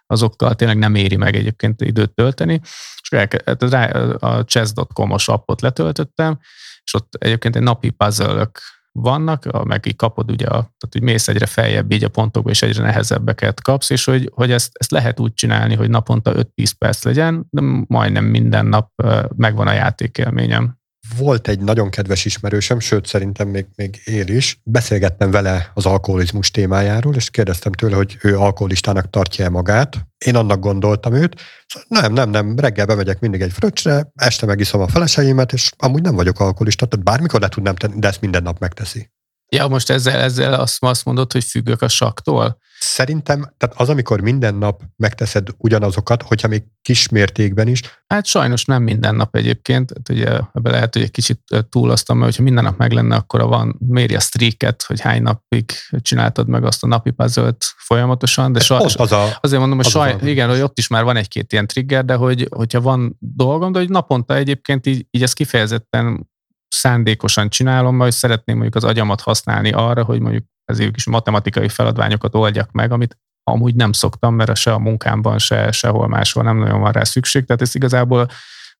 [0.06, 2.60] azokkal tényleg nem éri meg egyébként időt tölteni.
[3.00, 3.84] És hát rá,
[4.18, 6.38] a chess.com-os appot letöltöttem,
[6.84, 8.50] és ott egyébként egy napi puzzle
[8.92, 12.62] vannak, meg így kapod ugye, a, tehát hogy mész egyre feljebb így a pontokba, és
[12.62, 17.04] egyre nehezebbeket kapsz, és hogy, hogy ezt, ezt lehet úgy csinálni, hogy naponta 5-10 perc
[17.04, 18.90] legyen, de majdnem minden nap
[19.36, 20.80] megvan a játékélményem
[21.16, 24.60] volt egy nagyon kedves ismerősöm, sőt szerintem még, még él is.
[24.62, 30.06] Beszélgettem vele az alkoholizmus témájáról, és kérdeztem tőle, hogy ő alkoholistának tartja-e magát.
[30.18, 31.40] Én annak gondoltam őt.
[31.88, 36.14] Nem, nem, nem, reggel bemegyek mindig egy fröccsre, este megiszom a feleseimet, és amúgy nem
[36.14, 39.10] vagyok alkoholista, tehát bármikor le tudnám tenni, de ezt minden nap megteszi.
[39.48, 42.58] Ja, most ezzel, ezzel azt, azt mondod, hogy függök a saktól?
[42.82, 47.80] Szerintem, tehát az, amikor minden nap megteszed ugyanazokat, hogyha még kis mértékben is.
[48.06, 52.28] Hát sajnos nem minden nap egyébként, hát ugye ebbe lehet, hogy egy kicsit túlasztam, mert
[52.28, 56.64] hogyha minden nap meg lenne, akkor van, méri a streaket, hogy hány napig csináltad meg
[56.64, 60.48] azt a napi puzzle folyamatosan, de sajnos, az a, azért mondom, hogy saj, az igen,
[60.48, 63.88] hogy ott is már van egy-két ilyen trigger, de hogy, hogyha van dolgom, de hogy
[63.88, 66.30] naponta egyébként így, így ez kifejezetten
[66.68, 72.34] szándékosan csinálom, majd szeretném mondjuk az agyamat használni arra, hogy mondjuk ezért is matematikai feladványokat
[72.34, 76.80] oldjak meg, amit amúgy nem szoktam, mert se a munkámban, se sehol máshol nem nagyon
[76.80, 77.44] van rá szükség.
[77.44, 78.28] Tehát ez igazából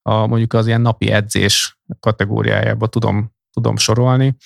[0.03, 4.37] a, mondjuk az ilyen napi edzés kategóriájába tudom, tudom sorolni,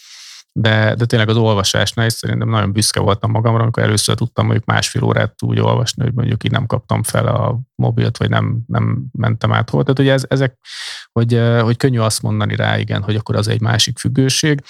[0.59, 4.67] de, de tényleg az olvasásnál is szerintem nagyon büszke voltam magamra, amikor először tudtam mondjuk
[4.67, 9.05] másfél órát úgy olvasni, hogy mondjuk így nem kaptam fel a mobilt, vagy nem, nem
[9.13, 9.83] mentem át hol.
[9.83, 10.59] Tehát ugye ez, ezek,
[11.13, 14.63] hogy, hogy könnyű azt mondani rá, igen, hogy akkor az egy másik függőség,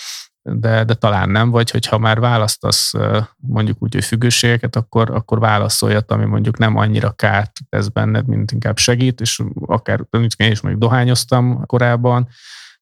[0.49, 2.93] de, de talán nem, vagy hogyha már választasz
[3.37, 8.27] mondjuk úgy, hogy függőségeket, akkor, akkor válaszolj olyat, ami mondjuk nem annyira kárt tesz benned,
[8.27, 10.01] mint inkább segít, és akár
[10.37, 12.29] én is mondjuk dohányoztam korábban,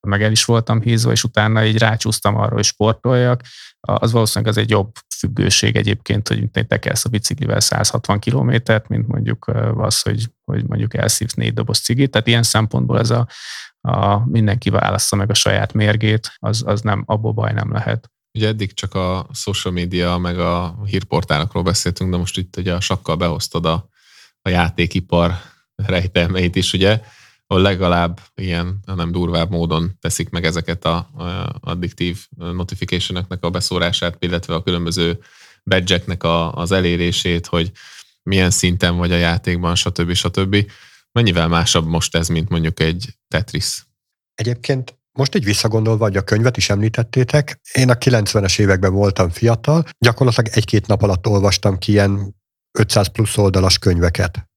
[0.01, 3.41] meg el is voltam hízva, és utána így rácsúsztam arra, hogy sportoljak,
[3.81, 4.93] az valószínűleg az egy jobb
[5.25, 9.47] függőség egyébként, hogy te tekelsz a biciklivel 160 kilométert, mint mondjuk
[9.77, 12.11] az, hogy, hogy mondjuk elszívsz négy doboz cigit.
[12.11, 13.29] Tehát ilyen szempontból ez a,
[13.81, 18.11] a mindenki válassza meg a saját mérgét, az, az nem, abból baj nem lehet.
[18.39, 22.81] Ugye eddig csak a social media, meg a hírportálokról beszéltünk, de most itt ugye a
[22.81, 23.89] sakkal behoztad a,
[24.43, 25.33] a játékipar
[25.75, 27.01] rejtelmeit is, ugye,
[27.47, 34.17] ahol legalább ilyen, nem durvább módon teszik meg ezeket a, a addiktív notification a beszórását,
[34.19, 35.19] illetve a különböző
[35.65, 37.73] badge a, az elérését, hogy
[38.23, 40.13] milyen szinten vagy a játékban, stb.
[40.13, 40.71] stb.
[41.13, 43.87] Mennyivel másabb most ez, mint mondjuk egy Tetris?
[44.35, 49.85] Egyébként most egy visszagondolva, hogy a könyvet is említettétek, én a 90-es években voltam fiatal,
[49.99, 52.35] gyakorlatilag egy-két nap alatt olvastam ki ilyen
[52.79, 54.49] 500 plusz oldalas könyveket.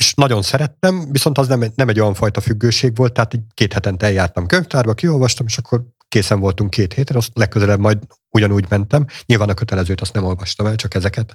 [0.00, 3.72] És nagyon szerettem, viszont az nem, nem egy olyan fajta függőség volt, tehát így két
[3.72, 7.98] hetente eljártam könyvtárba, kiolvastam, és akkor készen voltunk két hétre, azt legközelebb majd
[8.30, 9.06] ugyanúgy mentem.
[9.26, 11.34] Nyilván a kötelezőt azt nem olvastam el, csak ezeket,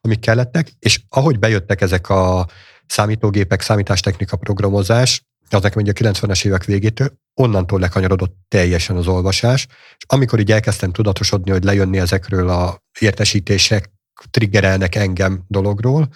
[0.00, 0.72] amik kellettek.
[0.78, 2.46] És ahogy bejöttek ezek a
[2.86, 9.66] számítógépek, számítástechnika, programozás, az nekem ugye a 90-es évek végétől, onnantól lekanyarodott teljesen az olvasás,
[9.96, 13.90] és amikor így elkezdtem tudatosodni, hogy lejönni ezekről a értesítések,
[14.30, 16.08] triggerelnek engem dologról,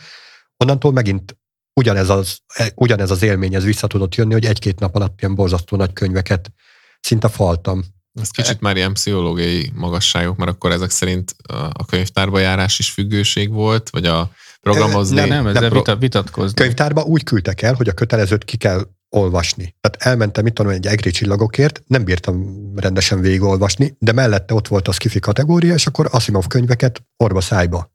[0.57, 1.39] onnantól megint
[1.81, 2.39] ugyanez az,
[2.75, 6.53] ugyanez az élmény, ez vissza tudott jönni, hogy egy-két nap alatt ilyen borzasztó nagy könyveket
[7.01, 7.85] szinte faltam.
[8.21, 11.35] Ez kicsit már ilyen pszichológiai magasságok, mert akkor ezek szerint
[11.73, 15.15] a könyvtárba járás is függőség volt, vagy a programozni.
[15.15, 15.97] Nem, nem, ezzel pro...
[15.97, 16.55] vitatkozni.
[16.55, 19.75] Könyvtárba úgy küldtek el, hogy a kötelezőt ki kell olvasni.
[19.81, 24.89] Tehát elmentem, mit tudom, egy egri csillagokért, nem bírtam rendesen végigolvasni, de mellette ott volt
[24.89, 27.93] a skifi kategória, és akkor Asimov könyveket orva szájba.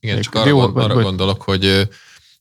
[0.00, 1.88] Igen, csak arra, Jó, arra gondolok, hogy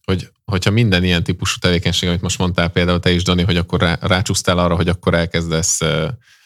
[0.06, 3.80] hogy hogyha minden ilyen típusú tevékenység, amit most mondtál például te is, Dani, hogy akkor
[3.80, 5.80] rá, rácsúsztál arra, hogy akkor elkezdesz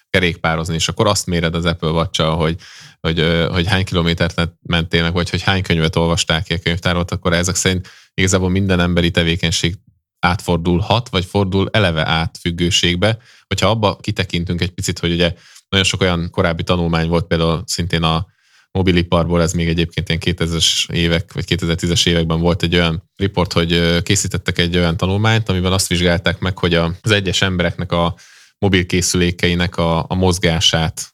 [0.10, 2.55] kerékpározni, és akkor azt méred az Apple watch hogy,
[2.99, 7.34] hogy, hogy hány kilométert mentél meg, vagy hogy hány könyvet olvasták ki a könyvtárot, akkor
[7.34, 9.76] ezek szerint igazából minden emberi tevékenység
[10.20, 13.18] átfordulhat, vagy fordul eleve át függőségbe.
[13.47, 15.34] Hogyha abba kitekintünk egy picit, hogy ugye
[15.70, 18.28] nagyon sok olyan korábbi tanulmány volt, például szintén a
[18.80, 24.02] mobiliparból, ez még egyébként ilyen 2000-es évek, vagy 2010-es években volt egy olyan riport, hogy
[24.04, 28.16] készítettek egy olyan tanulmányt, amiben azt vizsgálták meg, hogy az egyes embereknek a
[28.58, 31.14] mobilkészülékeinek a, a mozgását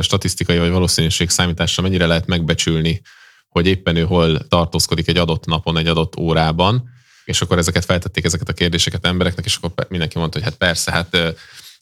[0.00, 3.00] statisztikai vagy valószínűség számításra mennyire lehet megbecsülni,
[3.48, 6.90] hogy éppen ő hol tartózkodik egy adott napon, egy adott órában,
[7.24, 10.92] és akkor ezeket feltették ezeket a kérdéseket embereknek, és akkor mindenki mondta, hogy hát persze,
[10.92, 11.16] hát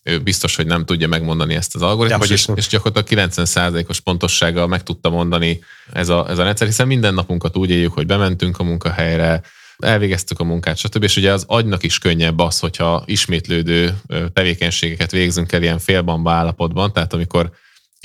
[0.03, 4.82] ő biztos, hogy nem tudja megmondani ezt az algoritmust, és, és gyakorlatilag 90%-os pontossággal meg
[4.82, 5.61] tudta mondani
[5.92, 9.42] ez a, ez a rendszer, hiszen minden napunkat úgy éljük, hogy bementünk a munkahelyre,
[9.78, 11.03] elvégeztük a munkát, stb.
[11.03, 14.01] És ugye az agynak is könnyebb az, hogyha ismétlődő
[14.32, 17.51] tevékenységeket végzünk el ilyen félbamba állapotban, tehát amikor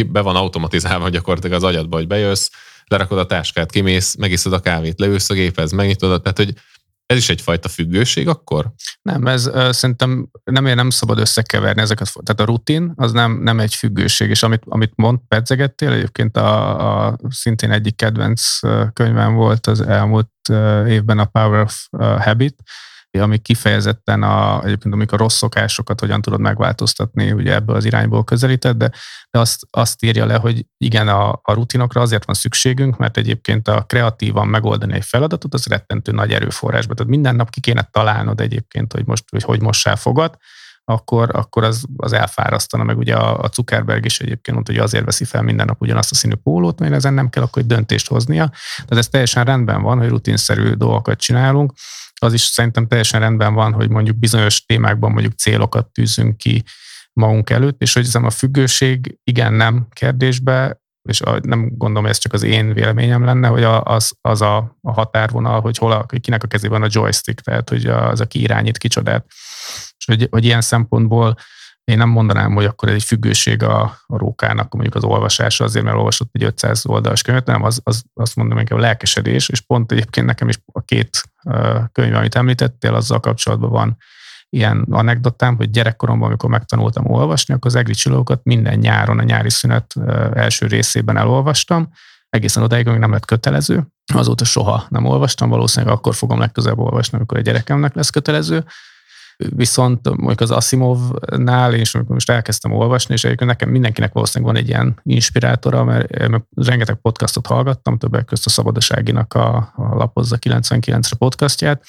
[0.06, 2.50] be van automatizálva gyakorlatilag az agyadba, hogy bejössz,
[2.88, 6.54] lerakod a táskát, kimész, megiszod a kávét, leülsz a géphez, megnyitod, tehát hogy
[7.06, 8.72] ez is egyfajta függőség akkor?
[9.02, 12.14] Nem, ez uh, szerintem nem, nem szabad összekeverni ezeket.
[12.24, 17.08] Tehát a rutin az nem, nem egy függőség, és amit, amit mond, pedzegettél, egyébként a,
[17.08, 18.60] a szintén egyik kedvenc
[18.94, 20.30] könyvem volt az elmúlt
[20.88, 21.88] évben a Power of
[22.20, 22.56] Habit,
[23.22, 28.78] ami kifejezetten a, egyébként amikor rossz szokásokat hogyan tudod megváltoztatni, ugye ebből az irányból közelített,
[28.78, 28.92] de,
[29.32, 33.68] de azt, azt írja le, hogy igen, a, a rutinokra azért van szükségünk, mert egyébként
[33.68, 36.94] a kreatívan megoldani egy feladatot, az rettentő nagy erőforrásba.
[36.94, 40.38] Tehát minden nap ki kéne találnod egyébként, hogy most, hogy, hogy mossál fogad,
[40.86, 45.06] akkor, akkor az, az elfárasztana, meg ugye a, a Zuckerberg is egyébként mondta, hogy azért
[45.06, 48.08] veszi fel minden nap ugyanazt a színű pólót, mert ezen nem kell akkor egy döntést
[48.08, 48.52] hoznia.
[48.76, 51.74] Tehát ez teljesen rendben van, hogy rutinszerű dolgokat csinálunk,
[52.22, 56.64] az is szerintem teljesen rendben van, hogy mondjuk bizonyos témákban mondjuk célokat tűzünk ki
[57.14, 62.34] magunk előtt, és hogy ez a függőség igen-nem kérdésbe, és nem gondolom, hogy ez csak
[62.34, 66.48] az én véleményem lenne, hogy az, az a, a határvonal, hogy hol a, kinek a
[66.48, 69.26] kezében a joystick, tehát hogy az, aki irányít kicsodát.
[70.06, 71.36] És hogy, hogy ilyen szempontból
[71.84, 75.98] én nem mondanám, hogy akkor egy függőség a, a rókának, mondjuk az olvasása azért, mert
[75.98, 79.92] olvasott egy 500 oldalas könyvet, nem, az, az, azt mondom inkább a lelkesedés, és pont
[79.92, 81.24] egyébként nekem is a két
[81.92, 83.98] könyv, amit említettél, azzal kapcsolatban van
[84.50, 89.50] ilyen anekdotám, hogy gyerekkoromban, amikor megtanultam olvasni, akkor az egri csilókat minden nyáron, a nyári
[89.50, 89.96] szünet
[90.34, 91.90] első részében elolvastam,
[92.30, 93.88] egészen odáig, amíg nem lett kötelező.
[94.14, 98.66] Azóta soha nem olvastam, valószínűleg akkor fogom legközelebb olvasni, amikor a gyerekemnek lesz kötelező.
[99.38, 104.64] Viszont mondjuk az Asimovnál én is most elkezdtem olvasni, és egyébként nekem mindenkinek valószínűleg van
[104.64, 110.38] egy ilyen inspirátora, mert, mert rengeteg podcastot hallgattam, többek között a Szabadaságinak a, a Lapozza
[110.42, 111.84] 99-re podcastját,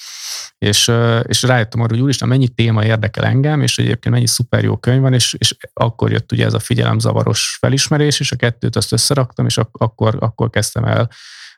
[0.57, 0.91] és,
[1.23, 5.01] és rájöttem arra, hogy úristen, mennyi téma érdekel engem, és egyébként mennyi szuper jó könyv
[5.01, 9.45] van, és, és akkor jött ugye ez a figyelemzavaros felismerés, és a kettőt azt összeraktam,
[9.45, 11.09] és ak- akkor, akkor kezdtem el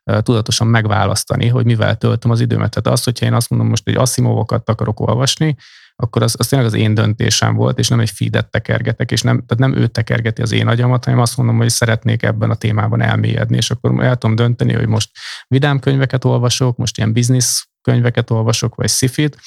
[0.04, 2.70] tudatosan megválasztani, hogy mivel töltöm az időmet.
[2.70, 5.56] Tehát az, hogyha én azt mondom most, hogy Asimovokat akarok olvasni,
[6.02, 9.45] akkor az, az tényleg az én döntésem volt, és nem egy feedet tekergetek, és nem,
[9.45, 13.02] tehát nem ő tekergeti az én agyamat, hanem azt mondom, hogy szeretnék ebben a témában
[13.02, 15.10] elmélyedni, és akkor el tudom dönteni, hogy most
[15.47, 19.38] vidám könyveket olvasok, most ilyen business könyveket olvasok, vagy szifit,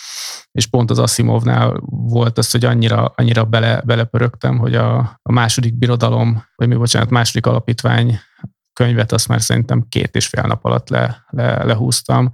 [0.50, 5.78] és pont az Asimovnál volt az, hogy annyira, annyira bele, belepörögtem, hogy a, a második
[5.78, 8.20] birodalom, vagy mi bocsánat, második alapítvány
[8.72, 12.30] könyvet azt már szerintem két és fél nap alatt le, le, lehúztam,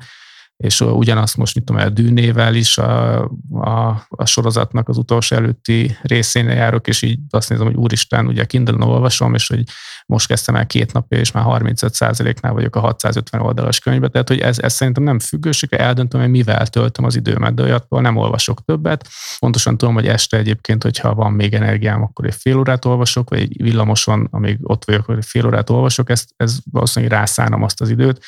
[0.58, 5.96] és ugyanazt most, mit tudom, a dűnével is a, a, a sorozatnak az utolsó előtti
[6.02, 9.62] részén járok, és így azt nézem, hogy úristen, ugye kindle olvasom, és hogy
[10.06, 14.40] most kezdtem el két napja, és már 35%-nál vagyok a 650 oldalas könyvbe, tehát hogy
[14.40, 18.64] ez, ez szerintem nem függőség, eldöntöm, hogy mivel töltöm az időmet, de olyatból nem olvasok
[18.64, 19.08] többet.
[19.38, 23.40] Pontosan tudom, hogy este egyébként, hogyha van még energiám, akkor egy fél órát olvasok, vagy
[23.40, 27.90] egy villamoson, amíg ott vagyok, hogy fél órát olvasok, ezt, ez valószínűleg rászánom azt az
[27.90, 28.24] időt,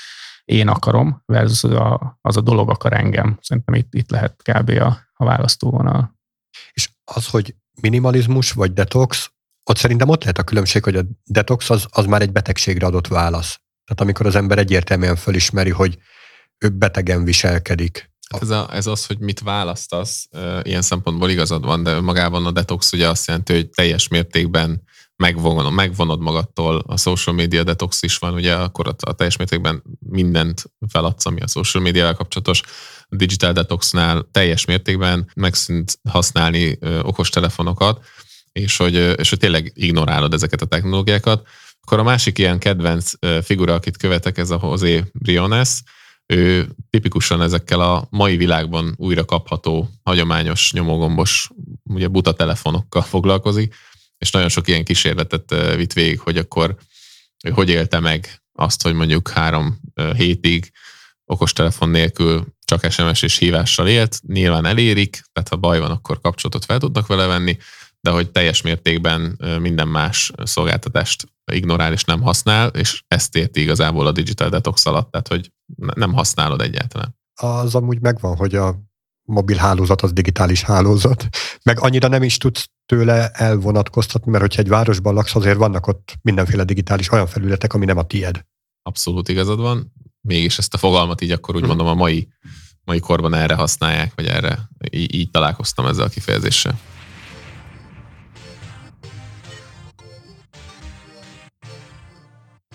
[0.51, 3.39] én akarom, versus az a, az a dolog akar engem.
[3.43, 4.69] Szerintem itt, itt lehet kb.
[4.69, 6.19] a, a választóvonal.
[6.73, 9.31] És az, hogy minimalizmus vagy detox,
[9.65, 13.07] ott szerintem ott lehet a különbség, hogy a detox az, az már egy betegségre adott
[13.07, 13.61] válasz.
[13.85, 15.99] Tehát amikor az ember egyértelműen fölismeri, hogy
[16.59, 18.11] ő betegen viselkedik.
[18.31, 20.29] Hát ez, a, ez az, hogy mit választasz,
[20.63, 24.83] ilyen szempontból igazad van, de magában a detox ugye azt jelenti, hogy teljes mértékben
[25.21, 29.83] megvonod, megvonod magadtól, a social media detox is van, ugye akkor a, a teljes mértékben
[29.99, 32.63] mindent feladsz, ami a social media kapcsolatos.
[33.09, 38.05] A digital detoxnál teljes mértékben megszűnt használni ö, okostelefonokat,
[38.53, 41.47] és hogy, és hogy tényleg ignorálod ezeket a technológiákat.
[41.81, 43.11] Akkor a másik ilyen kedvenc
[43.43, 45.83] figura, akit követek, ez a José Briones,
[46.27, 51.51] ő tipikusan ezekkel a mai világban újra kapható, hagyományos, nyomógombos,
[51.85, 53.75] ugye buta telefonokkal foglalkozik,
[54.21, 56.77] és nagyon sok ilyen kísérletet vitt végig, hogy akkor
[57.55, 59.81] hogy élte meg azt, hogy mondjuk három
[60.17, 60.73] hétig
[61.25, 66.65] okostelefon nélkül csak SMS és hívással élt, nyilván elérik, tehát ha baj van, akkor kapcsolatot
[66.65, 67.59] fel tudnak vele venni,
[68.01, 74.07] de hogy teljes mértékben minden más szolgáltatást ignorál és nem használ, és ezt érti igazából
[74.07, 75.53] a digital detox alatt, tehát hogy
[75.95, 77.19] nem használod egyáltalán.
[77.35, 78.81] Az amúgy megvan, hogy a
[79.23, 81.29] mobil hálózat az digitális hálózat,
[81.63, 86.19] meg annyira nem is tudsz tőle elvonatkoztatni, mert hogyha egy városban laksz, azért vannak ott
[86.23, 88.45] mindenféle digitális olyan felületek, ami nem a tied.
[88.83, 92.29] Abszolút igazad van, mégis ezt a fogalmat így akkor úgy mondom a mai,
[92.85, 94.59] mai korban erre használják, vagy erre
[94.91, 96.79] így, így találkoztam ezzel a kifejezéssel.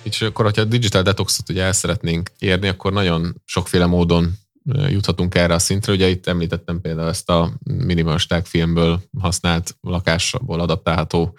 [0.03, 4.33] És akkor, hogyha a digital detoxot ugye el szeretnénk érni, akkor nagyon sokféle módon
[4.73, 5.93] juthatunk erre a szintre.
[5.93, 11.37] Ugye itt említettem például ezt a minimalisták filmből használt lakásból adaptálható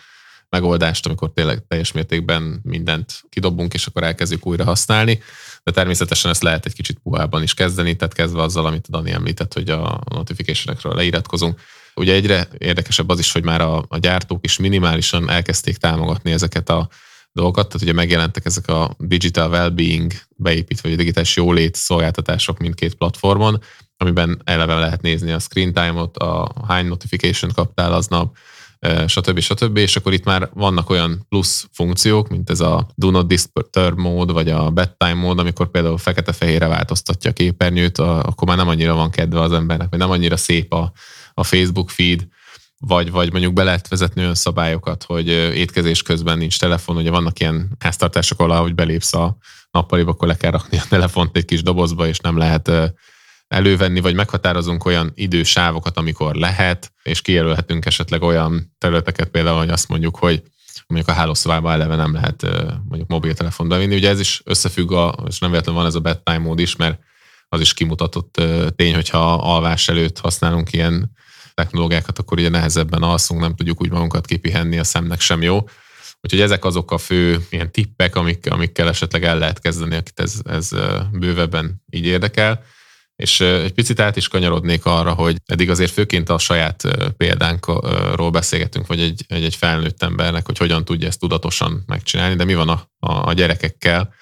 [0.48, 5.20] megoldást, amikor tényleg teljes mértékben mindent kidobunk, és akkor elkezdjük újra használni.
[5.62, 9.52] De természetesen ezt lehet egy kicsit puhában is kezdeni, tehát kezdve azzal, amit Dani említett,
[9.52, 11.60] hogy a notification leiratkozunk.
[11.94, 16.68] Ugye egyre érdekesebb az is, hogy már a, a gyártók is minimálisan elkezdték támogatni ezeket
[16.68, 16.88] a
[17.36, 23.60] dolgokat, tehát ugye megjelentek ezek a digital well-being beépítve, vagy digitális jólét szolgáltatások mindkét platformon,
[23.96, 28.36] amiben eleve lehet nézni a screen time-ot, a hány notification kaptál aznap,
[29.06, 29.40] stb.
[29.40, 29.76] stb.
[29.76, 34.32] És akkor itt már vannak olyan plusz funkciók, mint ez a do not disturb mód,
[34.32, 39.10] vagy a bedtime mód, amikor például fekete-fehérre változtatja a képernyőt, akkor már nem annyira van
[39.10, 40.92] kedve az embernek, vagy nem annyira szép a,
[41.34, 42.26] a Facebook feed,
[42.86, 47.40] vagy, vagy mondjuk be lehet vezetni olyan szabályokat, hogy étkezés közben nincs telefon, ugye vannak
[47.40, 49.36] ilyen háztartások, ahol ahogy belépsz a
[49.70, 52.70] nappaliba, akkor le kell rakni a telefont egy kis dobozba, és nem lehet
[53.48, 59.88] elővenni, vagy meghatározunk olyan idősávokat, amikor lehet, és kijelölhetünk esetleg olyan területeket például, hogy azt
[59.88, 60.42] mondjuk, hogy
[60.86, 62.42] mondjuk a hálószobában eleve nem lehet
[62.88, 63.94] mondjuk mobiltelefont bevinni.
[63.94, 66.98] Ugye ez is összefügg, a, és nem véletlenül van ez a bedtime mód is, mert
[67.48, 68.42] az is kimutatott
[68.76, 71.14] tény, hogyha alvás előtt használunk ilyen
[71.56, 75.64] technológiákat, akkor ugye nehezebben alszunk, nem tudjuk úgy magunkat kipihenni, a szemnek sem jó.
[76.20, 80.34] Úgyhogy ezek azok a fő ilyen tippek, amik, amikkel esetleg el lehet kezdeni, akit ez,
[80.44, 80.70] ez
[81.12, 82.64] bővebben így érdekel.
[83.16, 86.82] És egy picit át is kanyarodnék arra, hogy eddig azért főként a saját
[87.16, 92.44] példánkról beszélgetünk, vagy egy, egy, egy felnőtt embernek, hogy hogyan tudja ezt tudatosan megcsinálni, de
[92.44, 94.14] mi van a, a, a gyerekekkel,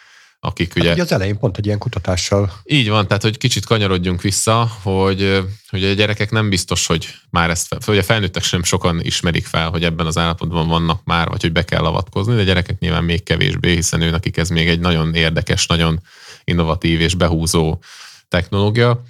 [0.44, 0.92] akik hát ugye...
[0.92, 1.02] ugye...
[1.02, 2.52] az elején pont egy ilyen kutatással.
[2.64, 7.50] Így van, tehát hogy kicsit kanyarodjunk vissza, hogy, hogy a gyerekek nem biztos, hogy már
[7.50, 11.40] ezt, hogy a felnőttek sem sokan ismerik fel, hogy ebben az állapotban vannak már, vagy
[11.40, 14.68] hogy be kell avatkozni, de a gyerekek nyilván még kevésbé, hiszen ő nekik ez még
[14.68, 16.00] egy nagyon érdekes, nagyon
[16.44, 17.82] innovatív és behúzó
[18.28, 19.02] technológia,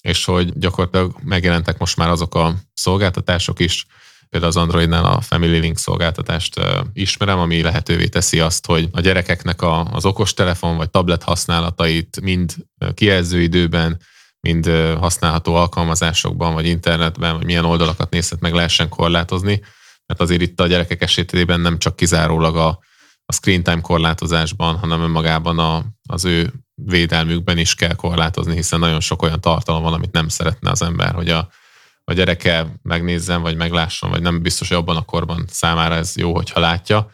[0.00, 3.86] és hogy gyakorlatilag megjelentek most már azok a szolgáltatások is,
[4.30, 6.60] például az Androidnál a Family Link szolgáltatást
[6.92, 12.54] ismerem, ami lehetővé teszi azt, hogy a gyerekeknek a, az okostelefon vagy tablet használatait mind
[12.94, 14.00] kijelzőidőben,
[14.40, 14.66] mind
[14.98, 19.60] használható alkalmazásokban, vagy internetben, vagy milyen oldalakat nézhet meg lehessen korlátozni,
[20.06, 22.78] mert azért itt a gyerekek esetében nem csak kizárólag a,
[23.24, 29.00] a screen time korlátozásban, hanem önmagában a, az ő védelmükben is kell korlátozni, hiszen nagyon
[29.00, 31.48] sok olyan tartalom van, amit nem szeretne az ember, hogy a,
[32.10, 36.34] a gyereke megnézzen, vagy meglásson, vagy nem biztos, hogy abban a korban számára ez jó,
[36.34, 37.10] hogyha látja.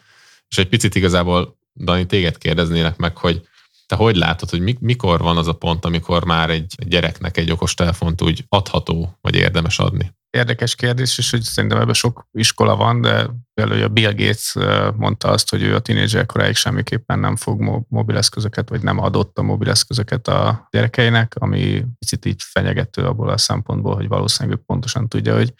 [0.47, 3.41] És egy picit igazából, Dani, téged kérdeznélek meg, hogy
[3.85, 7.73] te hogy látod, hogy mikor van az a pont, amikor már egy gyereknek egy okos
[7.73, 10.15] telefont úgy adható, vagy érdemes adni?
[10.29, 14.55] Érdekes kérdés, és hogy szerintem ebben sok iskola van, de például a Bill Gates
[14.95, 19.41] mondta azt, hogy ő a tínédzser koráig semmiképpen nem fog mobileszközöket, vagy nem adott a
[19.41, 25.35] mobileszközöket a gyerekeinek, ami picit így fenyegető abból a szempontból, hogy valószínűleg ő pontosan tudja,
[25.35, 25.53] hogy,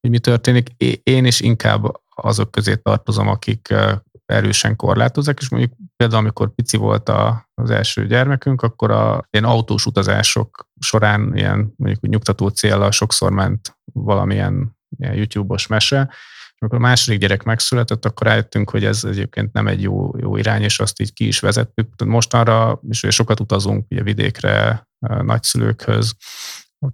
[0.00, 0.68] hogy mi történik.
[1.02, 3.74] Én is inkább azok közé tartozom, akik
[4.26, 9.44] erősen korlátozzák, és mondjuk például amikor pici volt a, az első gyermekünk, akkor a ilyen
[9.44, 16.08] autós utazások során ilyen mondjuk nyugtató célra sokszor ment valamilyen ilyen YouTube-os mese,
[16.54, 20.36] és amikor a második gyerek megszületett, akkor rájöttünk, hogy ez egyébként nem egy jó, jó
[20.36, 22.04] irány, és azt így ki is vezettük.
[22.04, 24.88] Mostanra is sokat utazunk ugye vidékre,
[25.22, 26.16] nagyszülőkhöz,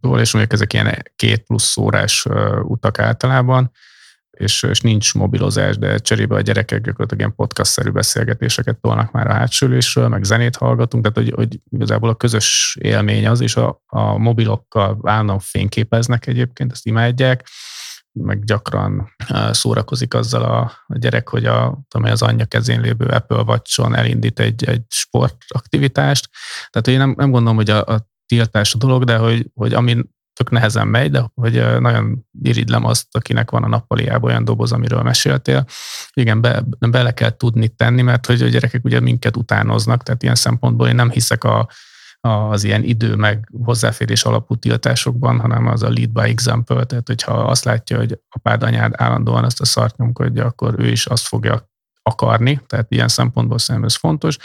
[0.01, 2.27] és mondjuk ezek ilyen két plusz órás
[2.63, 3.71] utak általában,
[4.43, 9.33] és, és nincs mobilozás, de cserébe a gyerekek gyakorlatilag ilyen podcast-szerű beszélgetéseket tolnak már a
[9.33, 14.19] hátsülésről, meg zenét hallgatunk, tehát hogy, hogy igazából a közös élmény az, és a, a
[14.19, 17.49] mobilokkal állandóan fényképeznek egyébként, ezt imádják,
[18.13, 19.15] meg gyakran
[19.51, 24.65] szórakozik azzal a, gyerek, hogy a, tudom, az anyja kezén lévő Apple watch elindít egy,
[24.65, 26.29] egy sportaktivitást.
[26.71, 30.11] Tehát én nem, nem gondolom, hogy a, a tiltás a dolog, de hogy, hogy amin
[30.33, 35.03] tök nehezen megy, de hogy nagyon iridlem azt, akinek van a nappaliában olyan doboz, amiről
[35.03, 35.65] meséltél.
[36.13, 40.35] Igen, be, bele kell tudni tenni, mert hogy a gyerekek ugye minket utánoznak, tehát ilyen
[40.35, 41.69] szempontból én nem hiszek a,
[42.21, 47.33] az ilyen idő meg hozzáférés alapú tiltásokban, hanem az a lead by example, tehát hogyha
[47.33, 51.71] azt látja, hogy apád, anyád állandóan ezt a szart nyomkodja, akkor ő is azt fogja
[52.03, 54.37] akarni, tehát ilyen szempontból szerintem ez fontos.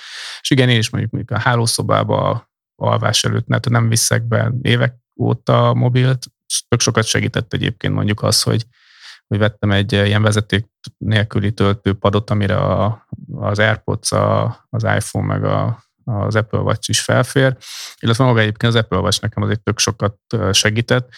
[0.41, 4.95] És igen, én is mondjuk, mondjuk a hálószobába alvás előtt nem, nem viszek be évek
[5.17, 6.25] óta mobilt,
[6.67, 8.65] tök sokat segített egyébként mondjuk az, hogy,
[9.27, 10.65] hogy vettem egy ilyen vezeték
[10.97, 17.01] nélküli töltőpadot, amire a, az AirPods, a, az iPhone meg a, az Apple Watch is
[17.01, 17.57] felfér,
[17.99, 20.15] illetve maga egyébként az Apple Watch nekem azért tök sokat
[20.51, 21.09] segített,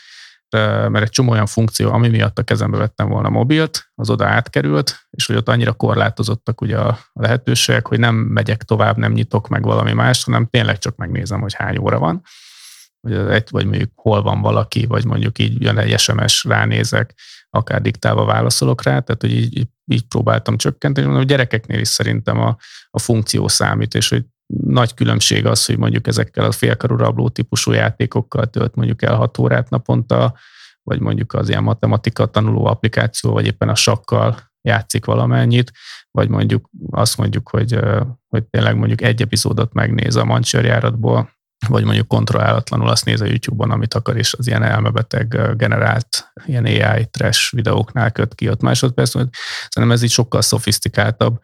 [0.50, 5.08] mert egy csomó olyan funkció, ami miatt a kezembe vettem volna mobilt, az oda átkerült,
[5.10, 9.64] és hogy ott annyira korlátozottak ugye a lehetőségek, hogy nem megyek tovább, nem nyitok meg
[9.64, 12.22] valami más, hanem tényleg csak megnézem, hogy hány óra van
[13.02, 17.14] vagy, egy, vagy mondjuk hol van valaki, vagy mondjuk így jön egy SMS, ránézek,
[17.50, 21.06] akár diktálva válaszolok rá, tehát hogy így, így próbáltam csökkenteni.
[21.06, 22.58] Mondom, a gyerekeknél is szerintem a,
[22.90, 24.26] a funkció számít, és hogy
[24.64, 29.38] nagy különbség az, hogy mondjuk ezekkel a félkarú rabló típusú játékokkal tölt mondjuk el hat
[29.38, 30.38] órát naponta,
[30.84, 35.72] vagy mondjuk az ilyen matematika tanuló applikáció, vagy éppen a sakkal játszik valamennyit,
[36.12, 37.80] vagy mondjuk azt mondjuk, hogy,
[38.28, 43.72] hogy tényleg mondjuk egy epizódot megnéz a mancsőrjáratból, vagy mondjuk kontrollálatlanul azt néz a YouTube-on,
[43.72, 49.10] amit akar, és az ilyen elmebeteg generált ilyen AI trash videóknál köt ki ott másodperc.
[49.10, 51.40] Szerintem ez így sokkal szofisztikáltabb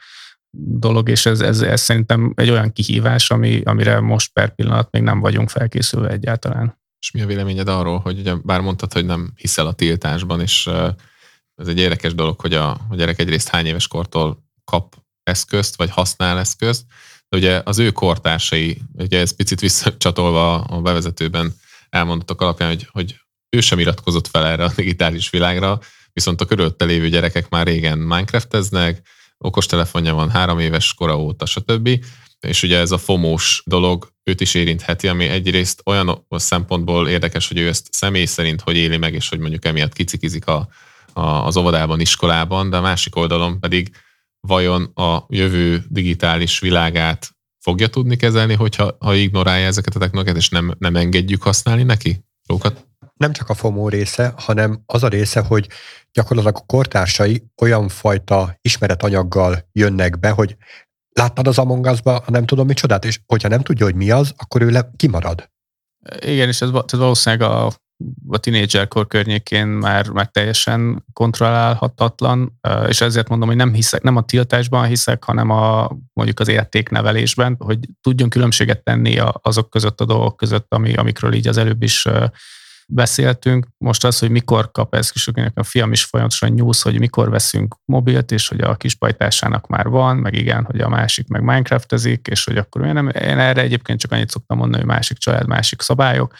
[0.58, 5.02] dolog, és ez, ez, ez szerintem egy olyan kihívás, ami, amire most per pillanat még
[5.02, 6.78] nem vagyunk felkészülve egyáltalán.
[7.00, 10.70] És mi a véleményed arról, hogy ugye bár mondtad, hogy nem hiszel a tiltásban, és
[11.56, 15.90] ez egy érdekes dolog, hogy a, a gyerek egyrészt hány éves kortól kap eszközt, vagy
[15.90, 16.84] használ eszközt,
[17.36, 21.54] de ugye az ő kortársai, ugye ez picit visszacsatolva a bevezetőben
[21.90, 23.16] elmondottak alapján, hogy, hogy
[23.50, 25.80] ő sem iratkozott fel erre a digitális világra,
[26.14, 29.02] viszont a körülötte lévő gyerekek már régen Minecrafteznek,
[29.38, 31.90] okostelefonja van három éves kora óta, stb.
[32.40, 37.58] És ugye ez a fomós dolog őt is érintheti, ami egyrészt olyan szempontból érdekes, hogy
[37.58, 40.68] ő ezt személy szerint hogy éli meg, és hogy mondjuk emiatt kicikizik a,
[41.14, 43.92] a, az óvodában, iskolában, de a másik oldalon pedig
[44.48, 47.30] vajon a jövő digitális világát
[47.60, 52.26] fogja tudni kezelni, hogyha ha ignorálja ezeket a technológiát, és nem, nem engedjük használni neki?
[52.48, 52.88] Rókat?
[53.16, 55.68] Nem csak a FOMO része, hanem az a része, hogy
[56.12, 60.58] gyakorlatilag a kortársai olyan fajta ismeretanyaggal jönnek be, hogy
[61.10, 64.62] láttad az Among Us-ba, nem tudom micsodát, és hogyha nem tudja, hogy mi az, akkor
[64.62, 65.50] ő le, kimarad.
[66.20, 67.74] Igen, és ez, ez valószínűleg a,
[68.30, 74.26] a tínédzserkor környékén már, már teljesen kontrollálhatatlan, és ezért mondom, hogy nem hiszek, nem a
[74.26, 80.38] tiltásban hiszek, hanem a, mondjuk az értéknevelésben, hogy tudjon különbséget tenni azok között a dolgok
[80.38, 82.08] között, ami, amikről így az előbb is
[82.88, 83.68] beszéltünk.
[83.78, 87.76] Most az, hogy mikor kap ez kis a fiam is folyamatosan nyúz, hogy mikor veszünk
[87.86, 92.28] mobilt, és hogy a kis pajtásának már van, meg igen, hogy a másik meg Minecraftezik,
[92.28, 95.82] és hogy akkor nem, én erre egyébként csak annyit szoktam mondani, hogy másik család, másik
[95.82, 96.34] szabályok,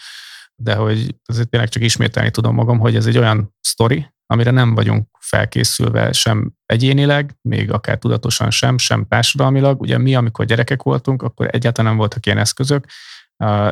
[0.56, 4.74] de hogy azért tényleg csak ismételni tudom magam, hogy ez egy olyan sztori, amire nem
[4.74, 9.80] vagyunk felkészülve sem egyénileg, még akár tudatosan sem, sem társadalmilag.
[9.80, 12.84] Ugye mi, amikor gyerekek voltunk, akkor egyáltalán nem voltak ilyen eszközök,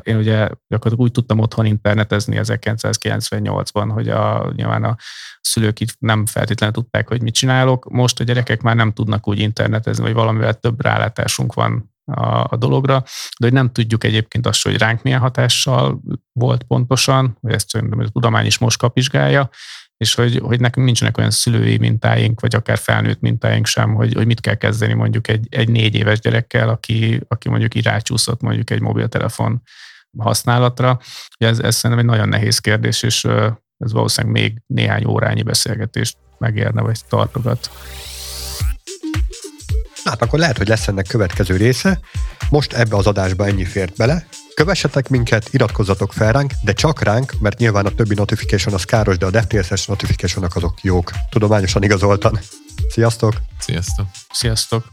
[0.02, 4.96] én ugye gyakorlatilag úgy tudtam otthon internetezni 1998-ban, hogy a, nyilván a
[5.40, 7.90] szülők itt nem feltétlenül tudták, hogy mit csinálok.
[7.90, 12.56] Most a gyerekek már nem tudnak úgy internetezni, vagy valamivel több rálátásunk van a, a
[12.56, 13.02] dologra,
[13.38, 16.00] de hogy nem tudjuk egyébként azt, hogy ránk milyen hatással
[16.32, 19.50] volt pontosan, hogy ezt szerintem a tudomány is most kapizsgálja,
[19.96, 24.26] és hogy, hogy nekünk nincsenek olyan szülői mintáink, vagy akár felnőtt mintáink sem, hogy, hogy
[24.26, 28.80] mit kell kezdeni mondjuk egy, egy négy éves gyerekkel, aki, aki mondjuk irácsúszott mondjuk egy
[28.80, 29.62] mobiltelefon
[30.18, 30.98] használatra.
[31.36, 33.24] Ez, ez szerintem egy nagyon nehéz kérdés, és
[33.78, 37.70] ez valószínűleg még néhány órányi beszélgetést megérne, vagy tartogat.
[40.04, 42.00] Hát akkor lehet, hogy lesz ennek következő része.
[42.50, 44.26] Most ebbe az adásba ennyi fért bele.
[44.54, 49.18] Kövessetek minket, iratkozzatok fel ránk, de csak ránk, mert nyilván a többi notification az káros,
[49.18, 51.10] de a DevTales-es notification azok jók.
[51.30, 52.40] Tudományosan igazoltan.
[52.88, 53.34] Sziasztok!
[53.58, 54.06] Sziasztok!
[54.32, 54.84] Sziasztok!